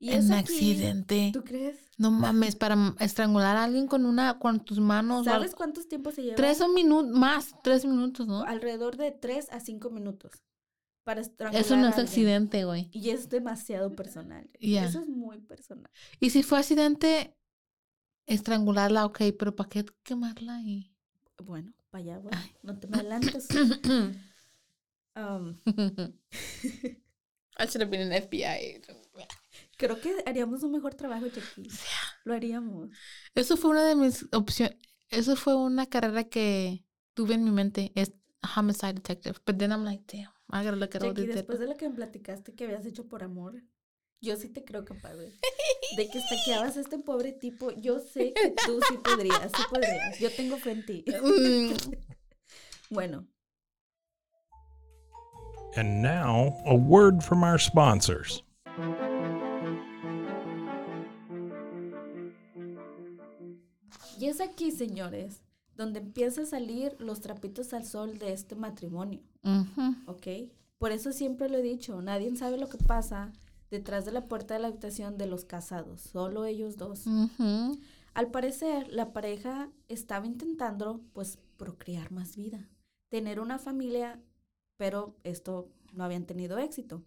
[0.01, 1.31] Y En accidente.
[1.33, 1.91] ¿Tú crees?
[1.99, 5.25] No mames, para estrangular a alguien con una, con tus manos.
[5.25, 6.37] ¿Sabes cuántos tiempos se lleva?
[6.37, 8.43] Tres minutos, más, tres minutos, ¿no?
[8.43, 10.41] Alrededor de 3 a 5 minutos
[11.03, 12.91] para estrangular Eso no es accidente, güey.
[12.93, 14.49] Y es demasiado personal.
[14.61, 15.91] Eso es muy personal.
[16.21, 17.37] Y si fue accidente,
[18.27, 20.95] estrangularla, ok, pero ¿para qué quemarla ahí?
[21.43, 22.23] Bueno, para allá.
[22.33, 22.55] Ay.
[22.63, 23.49] No te me adelantes.
[25.17, 25.59] Um,
[27.59, 28.81] I should have been an FBI.
[29.77, 31.69] creo que haríamos un mejor trabajo, Jackie.
[32.23, 32.91] Lo haríamos.
[33.35, 34.77] Eso fue una de mis opciones.
[35.11, 37.91] Eso fue una carrera que tuve en mi mente.
[37.97, 38.13] Es
[38.55, 39.41] homicide detective.
[39.45, 41.77] But then I'm like, damn, I gotta look at all Jackie, these después de lo
[41.77, 43.63] que me platicaste que habías hecho por amor,
[44.21, 45.33] yo sí te creo capaz, güey.
[45.97, 50.19] De que estaqueabas a este pobre tipo, yo sé que tú sí podrías, sí podrías.
[50.19, 51.05] Yo tengo fe en ti.
[51.23, 51.73] Mm,
[52.91, 53.27] Bueno,
[55.77, 58.43] And now, a word from our sponsors.
[64.19, 65.43] y es aquí, señores,
[65.77, 69.95] donde empieza a salir los trapitos al sol de este matrimonio, Ujú.
[70.11, 70.27] ¿ok?
[70.79, 73.33] Por eso siempre lo he dicho, nadie sabe lo que pasa
[73.71, 77.05] detrás de la puerta de la habitación de los casados, solo ellos dos.
[78.15, 82.69] Al parecer, la pareja estaba intentando, pues, procrear más vida,
[83.09, 84.21] tener una familia,
[84.77, 87.05] pero esto no habían tenido éxito.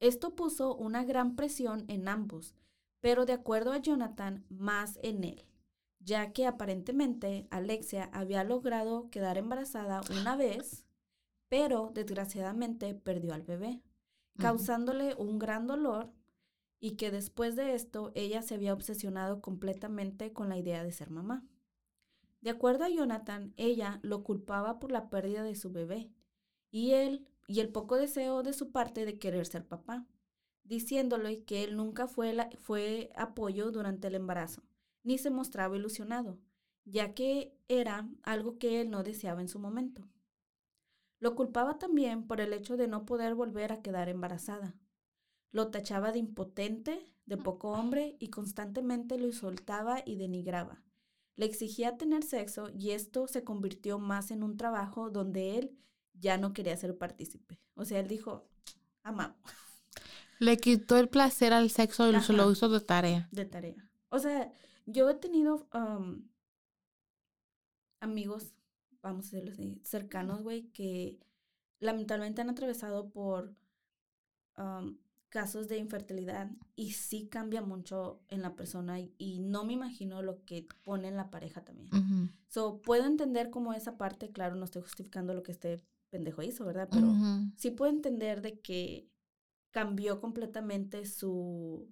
[0.00, 2.54] Esto puso una gran presión en ambos,
[3.00, 5.44] pero de acuerdo a Jonathan, más en él,
[6.00, 10.84] ya que aparentemente Alexia había logrado quedar embarazada una vez,
[11.48, 13.80] pero desgraciadamente perdió al bebé.
[14.38, 16.12] Causándole un gran dolor
[16.80, 21.10] y que después de esto ella se había obsesionado completamente con la idea de ser
[21.10, 21.44] mamá.
[22.40, 26.10] De acuerdo a Jonathan, ella lo culpaba por la pérdida de su bebé
[26.72, 30.06] y él y el poco deseo de su parte de querer ser papá,
[30.64, 34.62] diciéndole que él nunca fue, fue apoyo durante el embarazo,
[35.04, 36.38] ni se mostraba ilusionado,
[36.84, 40.08] ya que era algo que él no deseaba en su momento.
[41.22, 44.74] Lo culpaba también por el hecho de no poder volver a quedar embarazada.
[45.52, 50.82] Lo tachaba de impotente, de poco hombre y constantemente lo insultaba y denigraba.
[51.36, 55.78] Le exigía tener sexo y esto se convirtió más en un trabajo donde él
[56.12, 57.60] ya no quería ser partícipe.
[57.76, 58.48] O sea, él dijo,
[59.04, 59.36] ama,
[60.40, 63.28] Le quitó el placer al sexo y se lo hizo de tarea.
[63.30, 63.88] de tarea.
[64.08, 64.50] O sea,
[64.86, 66.28] yo he tenido am,
[68.00, 68.54] amigos,
[69.02, 71.18] vamos a decirlo así, cercanos, güey, que
[71.80, 73.54] lamentablemente han atravesado por
[74.54, 79.72] am, casos de infertilidad y sí cambia mucho en la persona y, y no me
[79.72, 81.88] imagino lo que pone en la pareja también.
[81.92, 82.28] Ujú.
[82.48, 86.66] So, puedo entender como esa parte, claro, no estoy justificando lo que este pendejo hizo,
[86.66, 86.88] ¿verdad?
[86.92, 87.08] Pero
[87.56, 89.08] sí puedo entender de que
[89.70, 91.88] cambió completamente su,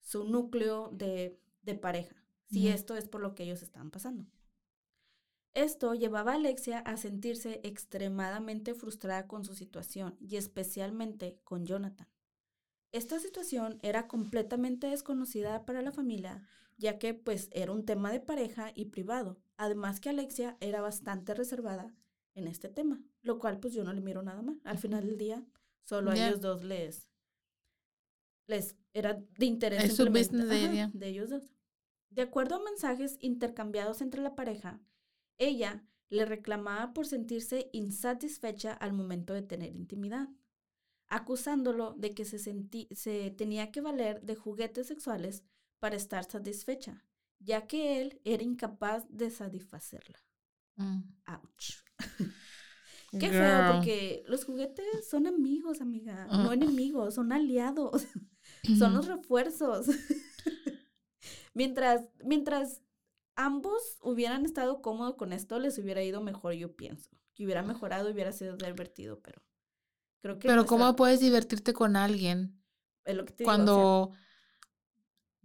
[0.00, 2.14] su núcleo de, de pareja,
[2.46, 4.24] si esto es por lo que ellos estaban pasando.
[5.54, 12.08] Esto llevaba a Alexia a sentirse extremadamente frustrada con su situación y especialmente con Jonathan.
[12.90, 18.20] Esta situación era completamente desconocida para la familia, ya que pues era un tema de
[18.20, 19.38] pareja y privado.
[19.56, 21.94] Además que Alexia era bastante reservada
[22.34, 24.60] en este tema, lo cual pues yo no le miro nada mal.
[24.64, 25.44] Al final del día,
[25.84, 27.08] solo a ellos dos les,
[28.46, 29.84] les era de interés.
[29.84, 31.52] Es su business ajá, de ellos dos.
[32.10, 34.80] De acuerdo a mensajes intercambiados entre la pareja,
[35.38, 40.28] ella le reclamaba por sentirse insatisfecha al momento de tener intimidad,
[41.08, 45.42] acusándolo de que se, sentí- se tenía que valer de juguetes sexuales
[45.78, 47.04] para estar satisfecha,
[47.38, 50.18] ya que él era incapaz de satisfacerla.
[50.76, 51.02] Mm.
[51.26, 51.82] Ouch.
[53.20, 56.44] Qué feo, porque los juguetes son amigos, amiga, Ah.
[56.44, 58.06] no enemigos, son aliados,
[58.78, 59.86] son los refuerzos.
[61.54, 62.80] mientras, mientras
[63.36, 67.10] ambos hubieran estado cómodos con esto, les hubiera ido mejor, yo pienso.
[67.34, 69.42] Que hubiera mejorado, hubiera sido divertido, pero
[70.20, 72.62] creo que Pero ¿cómo puedes divertirte con alguien
[73.04, 74.12] es lo que te digo, o sea, cuando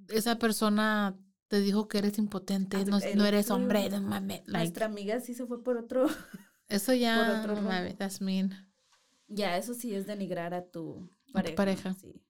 [0.09, 4.41] esa persona te dijo que eres impotente, no, no eres hombre, no mames.
[4.47, 6.07] like, nuestra amiga sí se fue por otro.
[6.67, 7.69] eso ya, otro rumbo.
[7.69, 8.51] mames, that's mean.
[9.27, 11.55] Ya, eso sí es denigrar a tu A tu pareja.
[11.55, 11.93] pareja.
[11.93, 12.21] sí.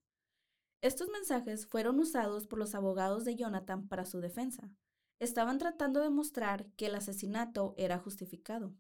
[0.82, 4.72] Estos mensajes fueron usados por los abogados de Jonathan para su defensa.
[5.20, 8.76] Estaban tratando de mostrar que el asesinato era justificado,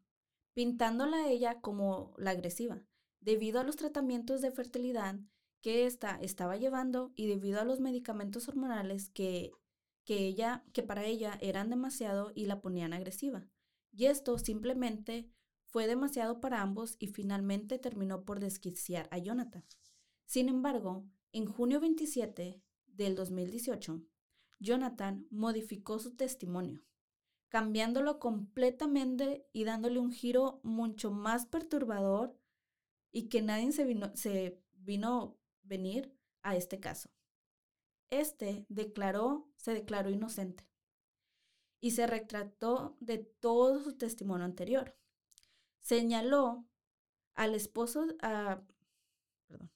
[0.53, 2.83] pintándola a ella como la agresiva,
[3.19, 5.19] debido a los tratamientos de fertilidad
[5.61, 9.51] que ésta estaba llevando y debido a los medicamentos hormonales que,
[10.05, 13.47] que, ella, que para ella eran demasiado y la ponían agresiva.
[13.91, 15.29] Y esto simplemente
[15.65, 19.65] fue demasiado para ambos y finalmente terminó por desquiciar a Jonathan.
[20.25, 24.01] Sin embargo, en junio 27 del 2018,
[24.59, 26.81] Jonathan modificó su testimonio,
[27.49, 32.37] cambiándolo completamente y dándole un giro mucho más perturbador
[33.11, 37.09] y que nadie se vino, se vino venir a este caso.
[38.09, 40.65] Este declaró, se declaró inocente
[41.79, 44.95] y se retrató de todo su testimonio anterior.
[45.81, 46.65] Señaló
[47.35, 48.61] al esposo, a-
[49.47, 49.71] perdón,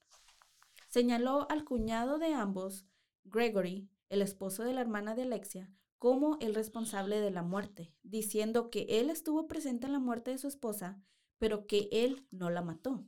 [0.89, 2.85] señaló al cuñado de ambos,
[3.25, 8.69] Gregory, el esposo de la hermana de Alexia, como el responsable de la muerte, diciendo
[8.69, 11.01] que él estuvo presente en la muerte de su esposa,
[11.37, 13.07] pero que él no la mató.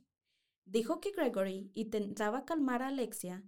[0.64, 3.44] Dijo que Gregory intentaba calmar a Alexia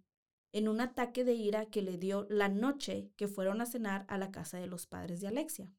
[0.53, 4.19] en un ataque de ira que le dio la noche que fueron a cenar a
[4.19, 5.73] la casa de los padres de Alexia.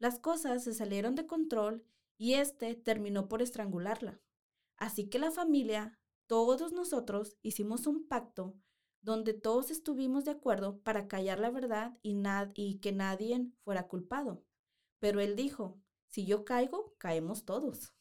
[0.00, 1.84] Las cosas se salieron de control
[2.16, 4.20] y este terminó por estrangularla.
[4.76, 8.56] Así que la familia, todos nosotros, hicimos un pacto
[9.02, 13.88] donde todos estuvimos de acuerdo para callar la verdad y, nad- y que nadie fuera
[13.88, 14.44] culpado.
[14.98, 17.94] Pero él dijo, si yo caigo, caemos todos.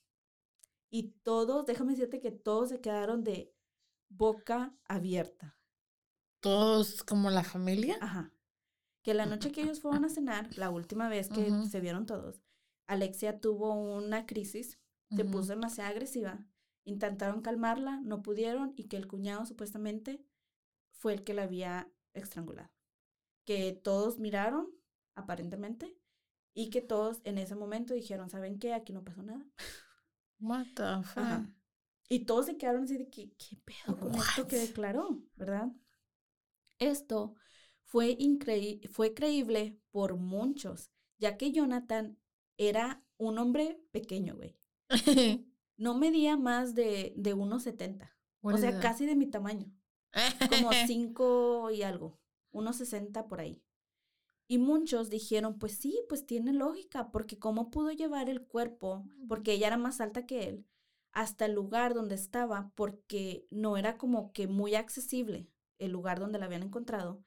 [0.90, 3.54] Y todos, déjame decirte que todos se quedaron de
[4.10, 5.58] boca abierta.
[6.40, 7.98] Todos como la familia.
[8.02, 8.32] Ajá.
[9.04, 11.66] Que la noche que ellos fueron a cenar, la última vez que Ujú.
[11.66, 12.42] se vieron todos,
[12.88, 14.80] Alexia tuvo una crisis,
[15.16, 16.46] se puso demasiado agresiva.
[16.86, 20.26] Intentaron calmarla, no pudieron y que el cuñado supuestamente
[20.98, 22.72] fue el que la había estrangulado.
[23.46, 24.70] Que todos miraron,
[25.16, 25.98] aparentemente,
[26.54, 28.74] y que todos en ese momento dijeron, ¿saben qué?
[28.74, 29.46] Aquí no pasó nada.
[30.40, 31.18] What the fuck?
[31.24, 31.54] Ajá.
[32.10, 34.68] Y todos se quedaron así de que, ¿qué pedo con esto que What?
[34.68, 35.22] declaró?
[35.36, 35.70] ¿Verdad?
[36.80, 37.36] Esto
[37.86, 42.18] fue, increí- fue creíble por muchos, ya que Jonathan
[42.58, 44.58] era un hombre pequeño, güey.
[45.78, 48.12] No medía más de, de 1,70.
[48.42, 49.72] What O sea, casi de mi tamaño.
[50.50, 52.20] Como 5 y algo.
[52.52, 53.64] 1,60 por ahí.
[54.48, 59.54] Y muchos dijeron, pues sí, pues tiene lógica, porque cómo pudo llevar el cuerpo, porque
[59.54, 60.66] ella era más alta que él,
[61.12, 66.40] hasta el lugar donde estaba, porque no era como que muy accesible el lugar donde
[66.40, 67.24] la habían encontrado.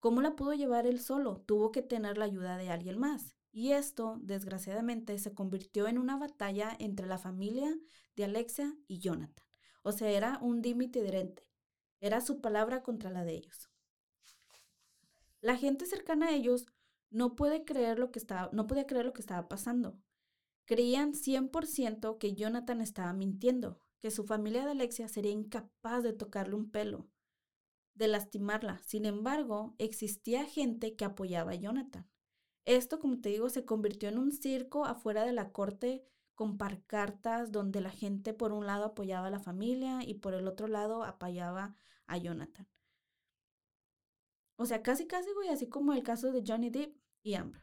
[0.00, 1.38] ¿Cómo la pudo llevar él solo?
[1.46, 3.36] Tuvo que tener la ayuda de alguien más.
[3.52, 7.76] Y esto, desgraciadamente, se convirtió en una batalla entre la familia
[8.16, 9.44] de Alexia y Jonathan.
[9.82, 11.51] O sea, era un límite diferente.
[12.02, 13.70] Era su palabra contra la de ellos.
[15.40, 16.66] La gente cercana a ellos
[17.10, 19.96] no puede creer lo que estaba, no podía creer lo que estaba pasando.
[20.64, 26.56] Creían 100% que Jonathan estaba mintiendo, que su familia de Alexia sería incapaz de tocarle
[26.56, 27.08] un pelo,
[27.94, 28.80] de lastimarla.
[28.82, 32.10] Sin embargo, existía gente que apoyaba a Jonathan.
[32.64, 36.04] Esto, como te digo, se convirtió en un circo afuera de la corte
[36.42, 40.48] con parcartas donde la gente por un lado apoyaba a la familia y por el
[40.48, 41.76] otro lado apoyaba
[42.08, 42.66] a Jonathan.
[44.56, 47.62] O sea, casi, casi, güey, así como el caso de Johnny Depp y Amber.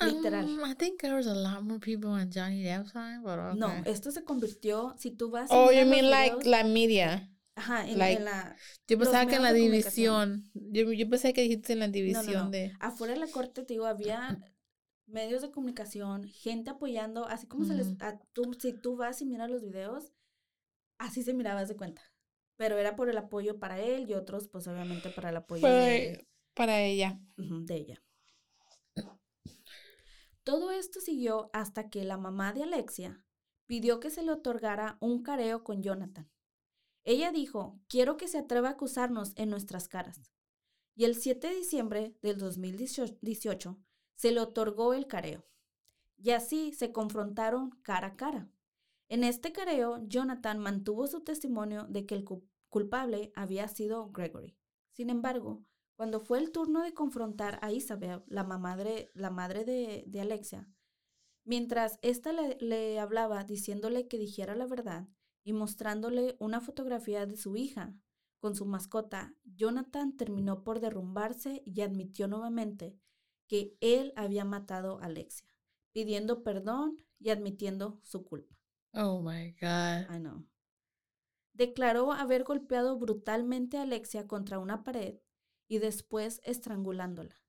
[0.00, 0.44] Literal.
[0.44, 3.60] Um, I think there was a lot more people on Johnny Depp's side, but okay.
[3.60, 5.48] No, esto se convirtió, si tú vas...
[5.52, 7.30] Oh, you mean like la media?
[7.54, 8.56] Ajá, en, like- en la...
[8.88, 10.50] Yo pensaba que en la división.
[10.54, 12.50] Yo, yo pensé que dijiste en la No, división no, no.
[12.50, 12.72] de.
[12.80, 14.36] Afuera de la corte, te digo, había
[15.06, 18.00] medios de comunicación, gente apoyando, así como se les...
[18.00, 20.12] A- tú, si tú vas y miras los videos,
[20.98, 22.02] así se miraba de cuenta.
[22.56, 26.28] Pero era por el apoyo para él y otros, pues obviamente para el apoyo de,
[26.54, 27.18] para ella.
[27.66, 28.02] de ella.
[30.44, 33.24] Todo esto siguió hasta que la mamá de Alexia
[33.66, 36.30] pidió que se le otorgara un careo con Jonathan.
[37.04, 40.20] Ella dijo, quiero que se atreva a acusarnos en nuestras caras.
[40.94, 43.78] Y el 7 de diciembre del 2018
[44.14, 45.44] se le otorgó el careo.
[46.16, 48.48] Y así se confrontaron cara a cara.
[49.08, 54.56] En este careo, Jonathan mantuvo su testimonio de que el cu- culpable había sido Gregory.
[54.92, 55.64] Sin embargo,
[55.96, 58.42] cuando fue el turno de confrontar a Isabel, la,
[59.14, 60.68] la madre de, de Alexia,
[61.44, 65.08] mientras ésta le, le hablaba diciéndole que dijera la verdad
[65.44, 67.94] y mostrándole una fotografía de su hija
[68.40, 72.96] con su mascota, Jonathan terminó por derrumbarse y admitió nuevamente
[73.46, 75.48] que él había matado a Alexia,
[75.92, 78.58] pidiendo perdón y admitiendo su culpa.
[78.94, 80.14] Oh my God.
[80.14, 80.46] I know.
[81.52, 85.18] Declaró haber golpeado brutalmente a Alexia contra una pared
[85.68, 87.42] y después estrangulándola,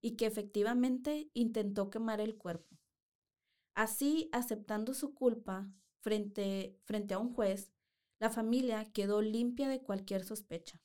[0.00, 2.78] y que efectivamente intentó quemar el cuerpo.
[3.74, 7.72] Así, aceptando su culpa frente, frente a un juez,
[8.18, 10.82] la familia quedó limpia de cualquier sospecha.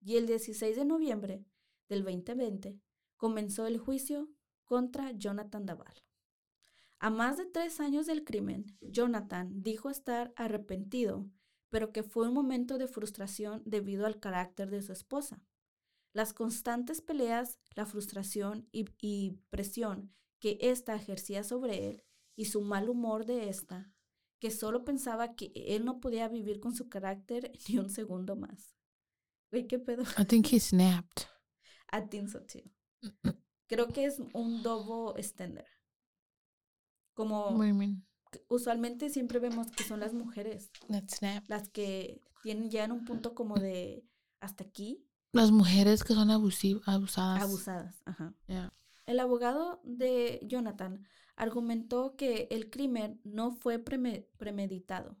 [0.00, 1.44] Y el 16 de noviembre
[1.88, 2.78] del 2020
[3.18, 4.30] comenzó el juicio
[4.64, 6.02] contra Jonathan Daval.
[6.98, 11.30] A más de tres años del crimen, Jonathan dijo estar arrepentido,
[11.68, 15.44] pero que fue un momento de frustración debido al carácter de su esposa.
[16.12, 22.04] Las constantes peleas, la frustración y, y presión que ésta ejercía sobre él
[22.34, 23.92] y su mal humor de ésta,
[24.38, 28.76] que solo pensaba que él no podía vivir con su carácter ni un segundo más.
[29.50, 30.04] Güey, ¿qué pedo?
[30.18, 31.26] I think he snapped.
[31.92, 32.77] I think so too.
[33.66, 35.66] Creo que es un double extender.
[37.14, 37.50] Como
[38.48, 40.70] usualmente siempre vemos que son las mujeres
[41.48, 44.06] las que tienen ya en un punto como de
[44.40, 47.42] hasta aquí Las mujeres que son abusiv- abusadas.
[47.42, 48.02] abusadas.
[48.04, 48.34] Ajá.
[48.46, 48.72] Yeah.
[49.06, 55.16] El abogado de Jonathan argumentó que el crimen no fue preme- premeditado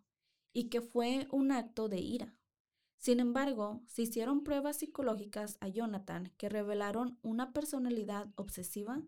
[0.52, 2.34] y que fue un acto de ira.
[2.98, 9.02] Sin embargo, se hicieron pruebas psicológicas a Jonathan que revelaron una personalidad obsesiva,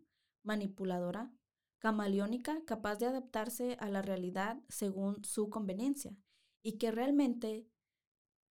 [0.44, 1.32] manipuladora,
[1.80, 6.16] camaleónica, capaz de adaptarse a la realidad según su conveniencia,
[6.62, 7.66] y que realmente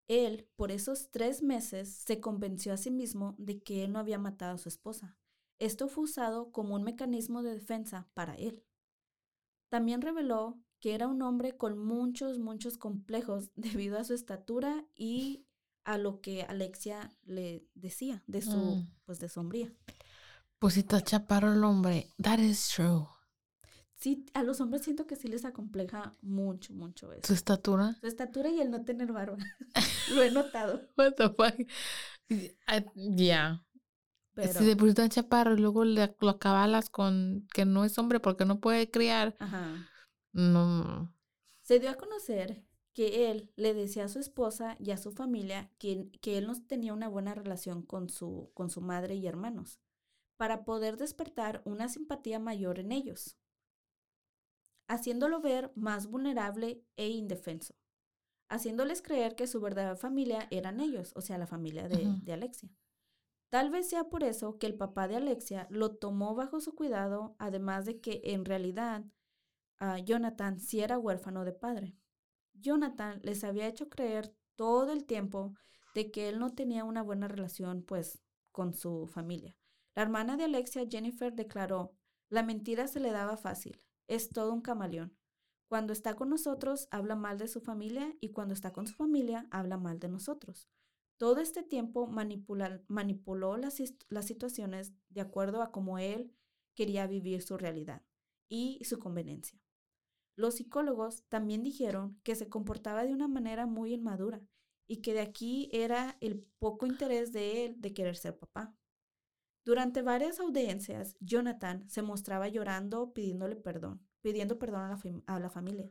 [0.08, 4.18] él, por esos tres meses, se convenció a sí mismo de que él no había
[4.18, 5.18] matado a su esposa.
[5.58, 8.64] Esto fue usado como un mecanismo de defensa para él.
[9.68, 15.44] También reveló que era un hombre con muchos, muchos complejos debido a su estatura y
[15.84, 18.88] a lo que Alexia le decía de su, Mm.
[19.04, 19.72] pues de sombría.
[20.58, 22.08] Pues si está chaparro el hombre.
[22.20, 23.06] That is true.
[23.94, 27.26] Sí, a los hombres siento que sí les acompleja mucho, mucho eso.
[27.28, 27.96] Su estatura.
[28.00, 29.38] Su estatura y el no tener barba.
[30.14, 30.82] lo he notado.
[30.96, 31.54] What the fuck?
[32.28, 33.62] I- Yeah.
[34.34, 37.84] Pero, Si de por sí está chaparro y luego le, lo acabalas con que no
[37.86, 39.34] es hombre porque no puede criar.
[39.38, 39.88] ajá.
[40.36, 41.14] No.
[41.62, 42.62] Se dio a conocer
[42.92, 46.54] que él le decía a su esposa y a su familia que, que él no
[46.66, 49.80] tenía una buena relación con su, con su madre y hermanos,
[50.36, 53.38] para poder despertar una simpatía mayor en ellos,
[54.88, 57.74] haciéndolo ver más vulnerable e indefenso,
[58.50, 62.70] haciéndoles creer que su verdadera familia eran ellos, o sea, la familia de, de Alexia.
[63.48, 67.36] Tal vez sea por eso que el papá de Alexia lo tomó bajo su cuidado,
[67.38, 69.04] además de que en realidad
[69.78, 71.94] a Jonathan sí era huérfano de padre.
[72.54, 75.54] Jonathan les había hecho creer todo el tiempo
[75.94, 78.22] de que él no tenía una buena relación, pues,
[78.52, 79.56] con su familia.
[79.94, 81.94] La hermana de Alexia, Jennifer, declaró,
[82.28, 85.16] la mentira se le daba fácil, es todo un camaleón.
[85.68, 89.46] Cuando está con nosotros, habla mal de su familia y cuando está con su familia,
[89.50, 90.68] habla mal de nosotros.
[91.16, 96.32] Todo este tiempo manipuló las, las situaciones de acuerdo a cómo él
[96.74, 98.02] quería vivir su realidad
[98.48, 99.58] y su conveniencia.
[100.36, 104.42] Los psicólogos también dijeron que se comportaba de una manera muy inmadura
[104.86, 108.76] y que de aquí era el poco interés de él de querer ser papá.
[109.64, 115.40] Durante varias audiencias, Jonathan se mostraba llorando, pidiéndole perdón, pidiendo perdón a la, fam- a
[115.40, 115.90] la familia.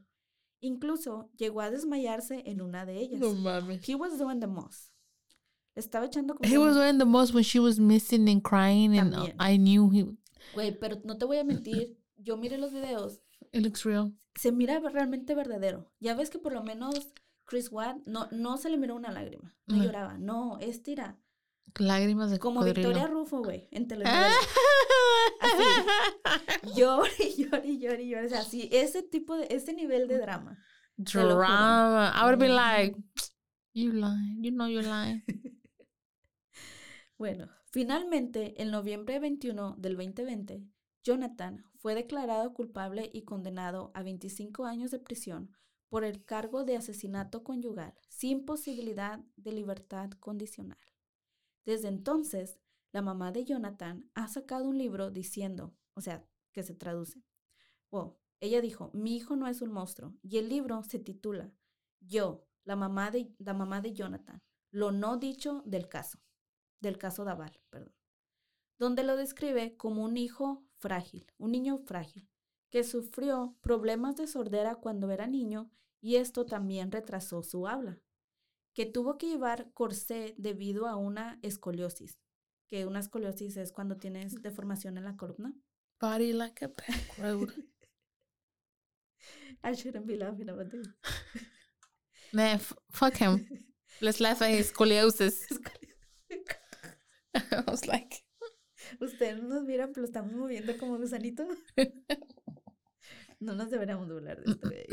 [0.61, 3.19] Incluso llegó a desmayarse en una de ellas.
[3.19, 3.87] No mames.
[3.87, 4.93] He was doing the most.
[5.75, 9.13] Estaba echando como He was doing the most when she was missing and crying, and
[9.13, 9.27] uh.
[9.39, 10.05] I knew he.
[10.53, 13.19] Güey, pero no te voy a mentir, yo miré los videos
[13.55, 14.13] It looks real.
[14.35, 15.89] se mira realmente verdadero.
[16.01, 17.13] Ya ves que por lo menos
[17.45, 19.83] Chris Watt no, no se le miró una lágrima, no No.
[19.85, 21.17] lloraba, no, es tira.
[21.79, 22.89] Lágrimas de Como cocodrilo.
[22.89, 24.29] Victoria Rufo, güey, en telenovela.
[26.75, 28.25] Llore, y llore, llore, y llore.
[28.25, 30.57] O sea, sí, ese tipo de, ese nivel de drama.
[30.97, 32.13] Drama.
[32.15, 32.95] I would be like,
[33.73, 34.43] you lying.
[34.43, 35.23] You know you're lying.
[37.17, 40.65] Bueno, finalmente, el noviembre 21 del 2020,
[41.05, 45.55] Jonathan fue declarado culpable y condenado a 25 años de prisión
[45.87, 50.79] por el cargo de asesinato conyugal sin posibilidad de libertad condicional.
[51.63, 52.59] Desde entonces,
[52.91, 57.23] la mamá de Jonathan ha sacado un libro diciendo, o sea, que se traduce.
[57.91, 61.53] Wow, ella dijo, mi hijo no es un monstruo, y el libro se titula
[61.99, 64.41] Yo, la mamá de, la mamá de Jonathan,
[64.71, 66.19] lo no dicho del caso
[66.79, 67.95] del caso Daval, perdón,
[68.77, 72.29] donde lo describe como un hijo frágil, un niño frágil,
[72.69, 77.99] que sufrió problemas de sordera cuando era niño y esto también retrasó su habla,
[78.75, 82.19] que tuvo que llevar corsé debido a una escoliosis,
[82.67, 85.55] que una escoliosis es cuando tienes deformación en la columna.
[85.99, 87.49] Body like a back road.
[89.63, 90.87] I shouldn't be laughing about this.
[92.31, 93.47] Man, f- fuck him.
[94.01, 95.47] Let's laugh at his scoliosis.
[97.33, 98.24] I was like,
[98.99, 101.47] Ustedes no nos miran, pero estamos moviendo como gusanito.
[103.39, 104.67] No nos deberíamos burlar de esto.
[104.67, 104.87] güey.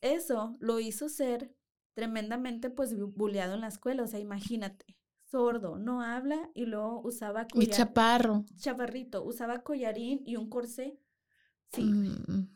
[0.00, 1.54] Eso lo hizo ser
[1.94, 4.02] tremendamente pues bu- bulleado en la escuela.
[4.04, 4.96] O sea, imagínate,
[5.30, 8.44] sordo, no habla y luego usaba mi collar, chaparro.
[8.56, 10.98] chaparrito, usaba collarín y un corsé.
[11.72, 12.48] Sí, Mm,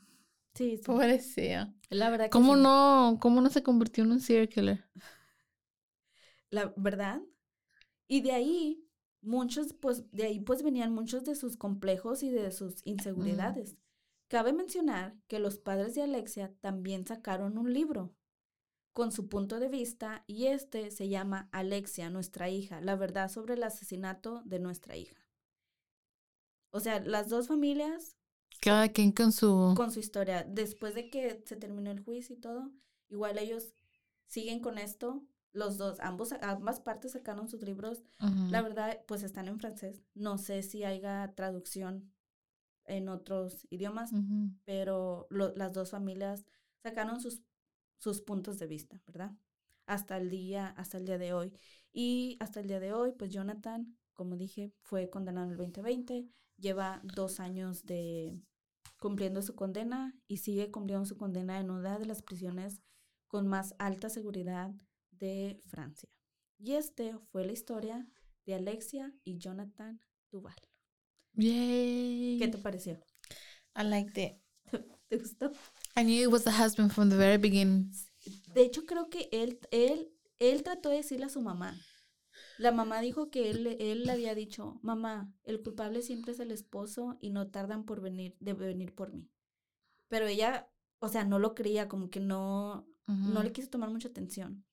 [0.55, 1.07] sí, sí.
[1.07, 1.75] pobrecía.
[1.91, 2.57] La verdad que ¿Cómo sí.
[2.57, 4.85] no, ¿Cómo no se convirtió en un serial killer?
[6.51, 7.21] La verdad.
[8.09, 8.82] Y de ahí,
[9.23, 13.77] muchos, pues, de ahí pues venían muchos de sus complejos y de sus inseguridades.
[14.29, 18.15] Cabe mencionar que los padres de Alexia también sacaron un libro
[18.93, 23.55] con su punto de vista y este se llama Alexia, nuestra hija, la verdad sobre
[23.55, 25.17] el asesinato de nuestra hija.
[26.71, 28.17] O sea, las dos familias
[28.61, 29.75] Cada quien con su.
[29.77, 30.45] con su historia.
[30.45, 32.71] Después de que se terminó el juicio y todo,
[33.09, 33.75] igual ellos
[34.27, 35.23] siguen con esto.
[35.53, 38.03] Los dos, ambos, ambas partes sacaron sus libros.
[38.51, 40.03] La verdad, pues están en francés.
[40.15, 42.13] No sé si haya traducción
[42.85, 44.13] en otros idiomas,
[44.65, 46.45] pero lo- las dos familias
[46.83, 47.43] sacaron sus,
[47.99, 49.33] sus puntos de vista, ¿verdad?
[49.87, 51.53] Hasta el día, hasta el día de hoy.
[51.93, 56.29] Y hasta el día de hoy, pues Jonathan, como dije, fue condenado en el 2020,
[56.57, 58.41] lleva dos años de
[58.99, 62.81] cumpliendo su condena y sigue cumpliendo su condena en una de las prisiones
[63.27, 64.73] con más alta seguridad
[65.23, 66.09] de Francia.
[66.59, 68.07] Y este fue la historia
[68.45, 70.01] de Alexia y Jonathan
[70.31, 70.57] Duval.
[71.35, 72.39] Yay.
[72.39, 72.99] ¿Qué te pareció?
[73.77, 74.39] I liked it.
[75.09, 75.53] ¿Te gustó?
[75.97, 77.91] I knew it was the husband from the very beginning.
[78.55, 81.79] De hecho, creo que él, él, él trató de decirle a su mamá.
[82.59, 86.51] La mamá dijo que él, él le había dicho, mamá, el culpable siempre es el
[86.51, 89.29] esposo y no tardan por venir, de venir por mí.
[90.09, 90.69] Pero ella,
[90.99, 93.43] o sea, no lo creía, como que no, no Ujú.
[93.43, 94.65] le quiso tomar mucha atención.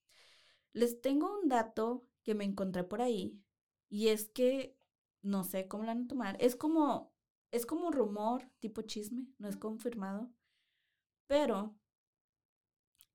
[0.74, 3.42] Les tengo un dato que me encontré por ahí
[3.90, 4.78] y es que
[5.22, 6.38] no sé cómo lo van a tomar.
[6.40, 7.14] Es como
[7.52, 10.32] es como un rumor tipo chisme, no es confirmado,
[11.28, 11.76] pero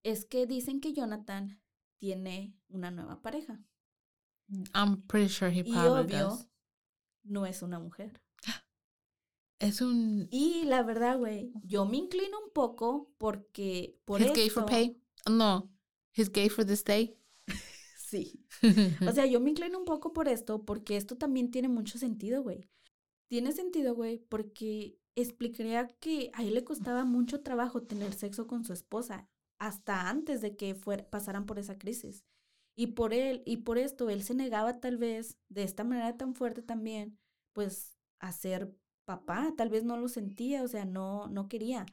[0.02, 1.60] es que dicen que Jonathan
[1.98, 3.62] tiene una nueva pareja
[4.74, 6.48] I'm pretty sure he y probably obvio does.
[7.22, 8.20] no es una mujer.
[9.60, 14.50] Es un Y la verdad, güey, yo me inclino un poco porque por he's gay
[14.50, 15.00] for esto- pay.
[15.30, 15.70] No,
[16.12, 17.16] he's gay for this day.
[18.14, 18.46] Sí.
[19.08, 22.42] O sea, yo me inclino un poco por esto, porque esto también tiene mucho sentido,
[22.42, 22.68] güey.
[23.28, 28.64] Tiene sentido, güey, porque explicaría que a él le costaba mucho trabajo tener sexo con
[28.64, 32.24] su esposa, hasta antes de que fuera, pasaran por esa crisis.
[32.76, 36.34] Y por él, y por esto, él se negaba tal vez, de esta manera tan
[36.34, 37.18] fuerte también,
[37.52, 38.72] pues, a ser
[39.04, 39.52] papá.
[39.56, 41.86] Tal vez no lo sentía, o sea, no, no quería.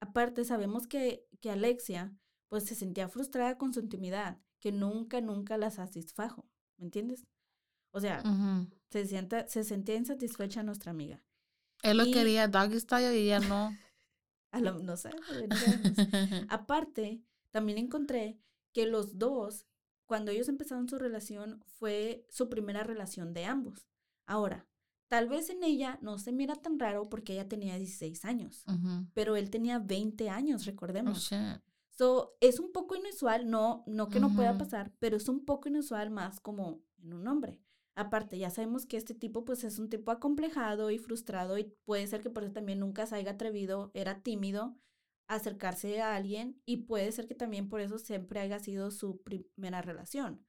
[0.00, 2.14] Aparte, sabemos que, que Alexia,
[2.48, 6.46] pues, se sentía frustrada con su intimidad, que nunca, nunca la satisfajo.
[6.78, 7.26] ¿Me entiendes?
[7.90, 8.22] O sea,
[8.90, 11.22] se, sienta, se sentía insatisfecha nuestra amiga.
[11.82, 13.76] Él lo Y- quería doggy style y ella no.
[14.52, 15.10] A lo, no sé.
[16.48, 18.38] Aparte, también encontré
[18.72, 19.66] que los dos,
[20.06, 23.86] cuando ellos empezaron su relación, fue su primera relación de ambos.
[24.26, 24.66] Ahora,
[25.08, 28.64] tal vez en ella no se mira tan raro porque ella tenía 16 años,
[29.14, 31.28] pero él tenía 20 años, Oh, recordemos.
[31.28, 31.60] shit.
[31.96, 35.68] So, es un poco inusual, no, no que no pueda pasar, pero es un poco
[35.68, 37.60] inusual más como en un hombre.
[37.94, 42.06] Aparte, ya sabemos que este tipo pues es un tipo acomplejado y frustrado y puede
[42.06, 44.78] ser que por eso también nunca se haya atrevido, era tímido
[45.28, 49.20] a acercarse a alguien y puede ser que también por eso siempre haya sido su
[49.20, 50.46] primera relación.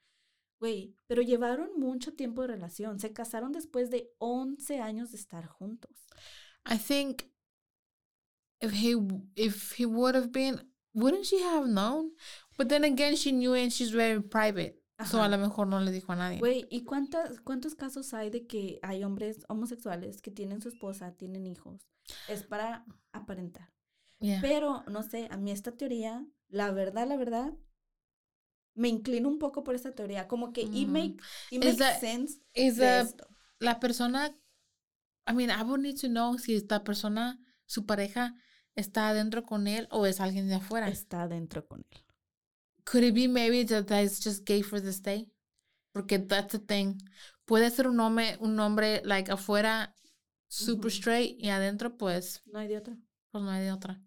[0.60, 5.46] Güey, pero llevaron mucho tiempo de relación, se casaron después de 11 años de estar
[5.46, 6.08] juntos.
[6.66, 7.24] I think
[8.62, 8.96] if he
[9.36, 12.12] if he would have been, wouldn't she have known?
[12.58, 14.80] But then again, she knew and she's very private.
[15.06, 15.32] So a Ajá.
[15.32, 16.40] lo mejor no le dijo a nadie.
[16.40, 21.14] Güey, ¿y cuántas, cuántos casos hay de que hay hombres homosexuales que tienen su esposa,
[21.18, 21.82] tienen hijos?
[22.30, 23.74] Es para aparentar.
[24.20, 24.40] Yeah.
[24.42, 27.54] Pero, no sé, a mí esta teoría, la verdad, la verdad,
[28.76, 30.28] me inclino un poco por esta teoría.
[30.28, 30.92] Como que it Mm.
[30.92, 31.18] make,
[31.52, 33.28] it makes that- sense Is de esto.
[33.60, 34.36] la persona
[35.26, 38.36] I mean, I would need to know si esta persona, su pareja,
[38.76, 40.88] está adentro con él o es alguien de afuera.
[40.90, 42.06] Está dentro con él.
[42.86, 45.32] Could it be maybe that just gay for this day?
[45.92, 46.98] Porque that's the thing.
[47.46, 49.96] Puede ser un hombre, un hombre like afuera
[50.48, 52.98] super straight y adentro pues, No hay de otra.
[53.32, 54.02] pues no hay de otra.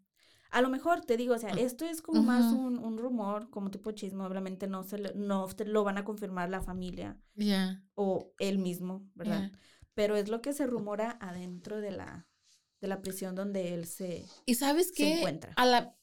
[0.51, 3.71] A lo mejor, te digo, o sea, esto es como más un, un rumor, como
[3.71, 4.25] tipo chisme.
[4.25, 7.83] Obviamente no, se le- no te lo van a confirmar la familia Yeah.
[7.95, 9.51] o él mismo, ¿verdad?
[9.51, 9.59] yeah.
[9.95, 12.27] Pero es lo que se rumora adentro de la,
[12.81, 14.25] de la prisión donde él se...
[14.45, 15.19] Y sabes qué?
[15.19, 15.53] encuentra.
[15.57, 15.97] A la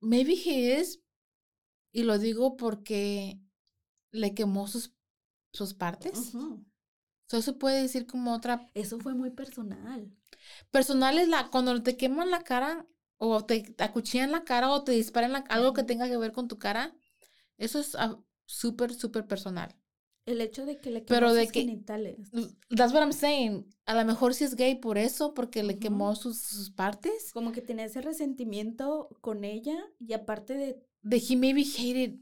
[0.00, 1.00] maybe he is
[1.92, 3.40] y lo digo porque
[4.10, 4.94] le quemó sus
[5.52, 6.34] sus partes.
[6.34, 6.64] Ujú.
[7.28, 10.10] So, eso puede decir como otra Eso fue muy personal.
[10.70, 12.86] personal es la cuando te queman la cara
[13.18, 16.48] o te, acuchillan la cara o te disparan la, algo que tenga que ver con
[16.48, 16.94] tu cara.
[17.58, 19.74] Eso es ah, súper súper personal.
[20.24, 22.16] El hecho de que le Pero quemó de sus que- genitales.
[22.76, 23.66] That's what I'm saying.
[23.86, 25.80] A lo mejor sí es gay por eso, porque le Ujú.
[25.80, 27.32] quemó sus, sus partes.
[27.32, 30.82] Como que tenía ese resentimiento con ella y aparte de...
[31.02, 32.18] De he maybe hated.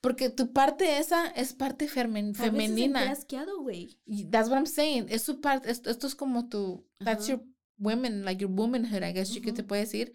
[0.00, 3.10] Porque tu parte esa es parte femen- femenina.
[3.10, 3.98] asqueado, güey.
[4.30, 5.06] That's what I'm saying.
[5.10, 5.70] Es su parte.
[5.70, 6.86] Esto, esto es como tu.
[7.04, 7.32] That's Ajá.
[7.32, 7.44] your
[7.76, 10.14] women, like your womanhood, I guess you que te puede decir.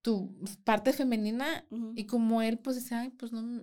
[0.00, 1.66] Tu parte femenina.
[1.94, 3.62] Y como él, pues dice, ay, pues no.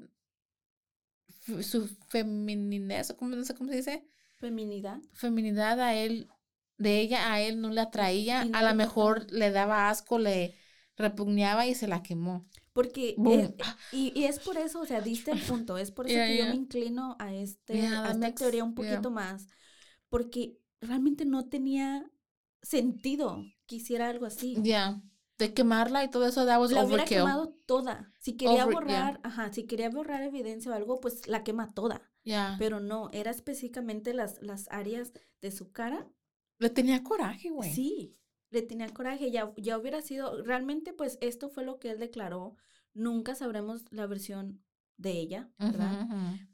[1.63, 4.07] Su femininez, ¿cómo, no sé cómo se dice?
[4.37, 4.99] Feminidad.
[5.13, 6.27] Feminidad a él,
[6.77, 8.45] de ella a él no le atraía.
[8.45, 10.55] no a lo mejor le daba asco, le
[10.97, 12.47] repugnaba y se la quemó.
[12.73, 13.15] Porque...
[13.91, 15.77] Y, y es por eso, o sea, diste el punto.
[15.77, 18.63] Es por eso Yeah, que yo me inclino a, este, Yeah, a esta makes- teoría
[18.63, 19.47] un poquito más.
[20.09, 22.09] Porque realmente no tenía
[22.61, 24.55] sentido que hiciera algo así.
[24.61, 25.01] Ya.
[25.37, 28.11] De quemarla y todo eso, was la hubiera quemado toda.
[28.19, 29.05] Si quería Over- yeah.
[29.05, 32.01] borrar, ajá, si quería borrar evidencia o algo, pues la quema toda.
[32.25, 32.55] Ya.
[32.59, 36.07] Pero no, era específicamente las, las áreas de su cara.
[36.59, 37.73] Le tenía coraje, güey.
[37.73, 38.17] Sí,
[38.49, 39.31] le tenía coraje.
[39.31, 42.55] Ya, ya hubiera sido, realmente, pues esto fue lo que él declaró.
[42.93, 44.61] Nunca sabremos la versión
[44.97, 46.07] de ella, ¿verdad?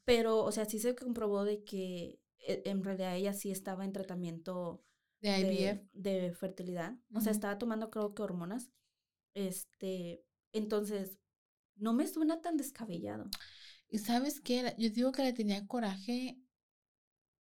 [0.06, 3.92] Pero, o sea, sí se comprobó de que eh, en realidad ella sí estaba en
[3.92, 4.84] tratamiento
[5.20, 5.82] De IVF.
[5.94, 6.96] de fertilidad.
[7.14, 8.70] O sea, estaba tomando creo que hormonas.
[9.34, 10.24] Este,
[10.58, 11.18] entonces,
[11.76, 13.30] no me suena tan descabellado.
[13.90, 14.76] ¿Y sabes qué?
[14.78, 16.38] Yo digo que le tenía coraje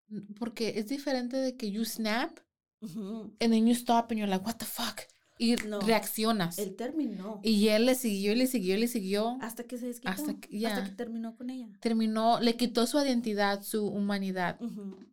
[0.08, 2.38] mm, porque es diferente de que you snap
[2.82, 5.02] and then you stop and you're like, what the fuck?
[5.42, 5.80] Y No.
[5.80, 6.58] reaccionas.
[6.58, 7.40] Él terminó.
[7.42, 9.38] Y él le siguió y le siguió y le siguió.
[9.40, 10.10] hasta que se desquitó.
[10.12, 10.84] hasta que- Hasta ya.
[10.84, 11.68] que terminó con ella.
[11.80, 14.58] Terminó, le quitó su identidad, su humanidad.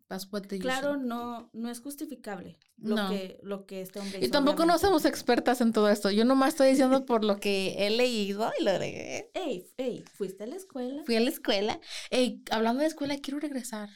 [0.09, 3.09] That's what they Claro, no, no es justificable lo, No.
[3.09, 6.11] que, lo que este hombre Y hizo, tampoco no somos expertas en todo esto.
[6.11, 9.32] Yo nomás estoy diciendo por lo que he leído y lo agregué.
[9.34, 11.03] Ey, ey, ¿fuiste a la escuela?
[11.05, 11.80] Fui a la escuela.
[12.09, 13.89] Ey, hablando de escuela, quiero regresar.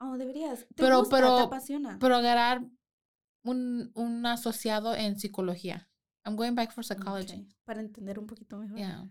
[0.00, 0.60] Oh, deberías.
[0.60, 1.16] ¿Te Pero- gusta?
[1.16, 1.98] pero- ¿Te apasiona?
[2.00, 2.62] Pero agarrar
[3.42, 5.88] un, un asociado en psicología.
[6.24, 7.46] I'm going back for psychology.
[7.48, 8.76] Ok, Para entender un poquito mejor.
[8.76, 9.08] Yeah.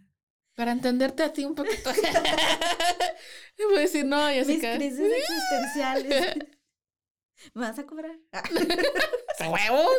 [0.56, 1.90] Para entenderte a ti un poquito.
[3.58, 4.76] y voy a decir, no, Mis Jessica.
[4.76, 6.36] crisis existenciales.
[7.54, 8.12] ¿Me vas a cobrar?
[9.40, 9.90] ¡A huevo!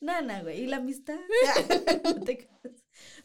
[0.00, 0.62] No, no, güey.
[0.62, 1.18] ¿Y la amistad?
[2.04, 2.48] No creas.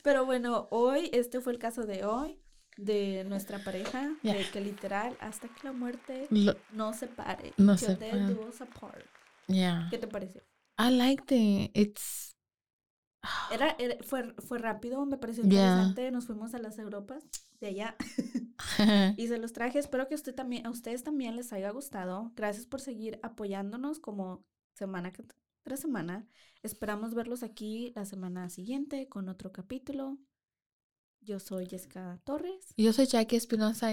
[0.03, 2.41] Pero bueno, hoy, este fue el caso de hoy,
[2.78, 4.34] de nuestra pareja, Ya.
[4.34, 7.53] de que literal, hasta que la muerte Lo- nos separe.
[7.57, 8.21] Death separe.
[8.59, 9.05] apart.
[9.47, 9.87] Yeah.
[9.89, 10.41] ¿Qué te pareció?
[10.79, 11.71] I liked it.
[11.73, 12.35] It's.
[13.51, 16.11] Era, era- fue, fue rápido, me pareció interesante.
[16.11, 17.23] Nos fuimos a las Europas
[17.59, 17.95] de allá
[19.17, 19.79] y se los traje.
[19.79, 22.31] Espero que usted también, a ustedes también les haya gustado.
[22.35, 25.11] Gracias por seguir apoyándonos como semana
[25.63, 26.27] tras semana.
[26.63, 30.17] Esperamos verlos aquí la semana siguiente con otro capítulo.
[31.21, 32.73] Yo soy Jessica Torres.
[32.77, 33.91] Yo soy Jackie Espinosa.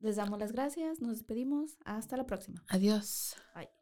[0.00, 1.00] Les damos las gracias.
[1.00, 1.78] Nos despedimos.
[1.84, 2.62] Hasta la próxima.
[2.68, 3.36] Adiós.
[3.54, 3.81] Bye.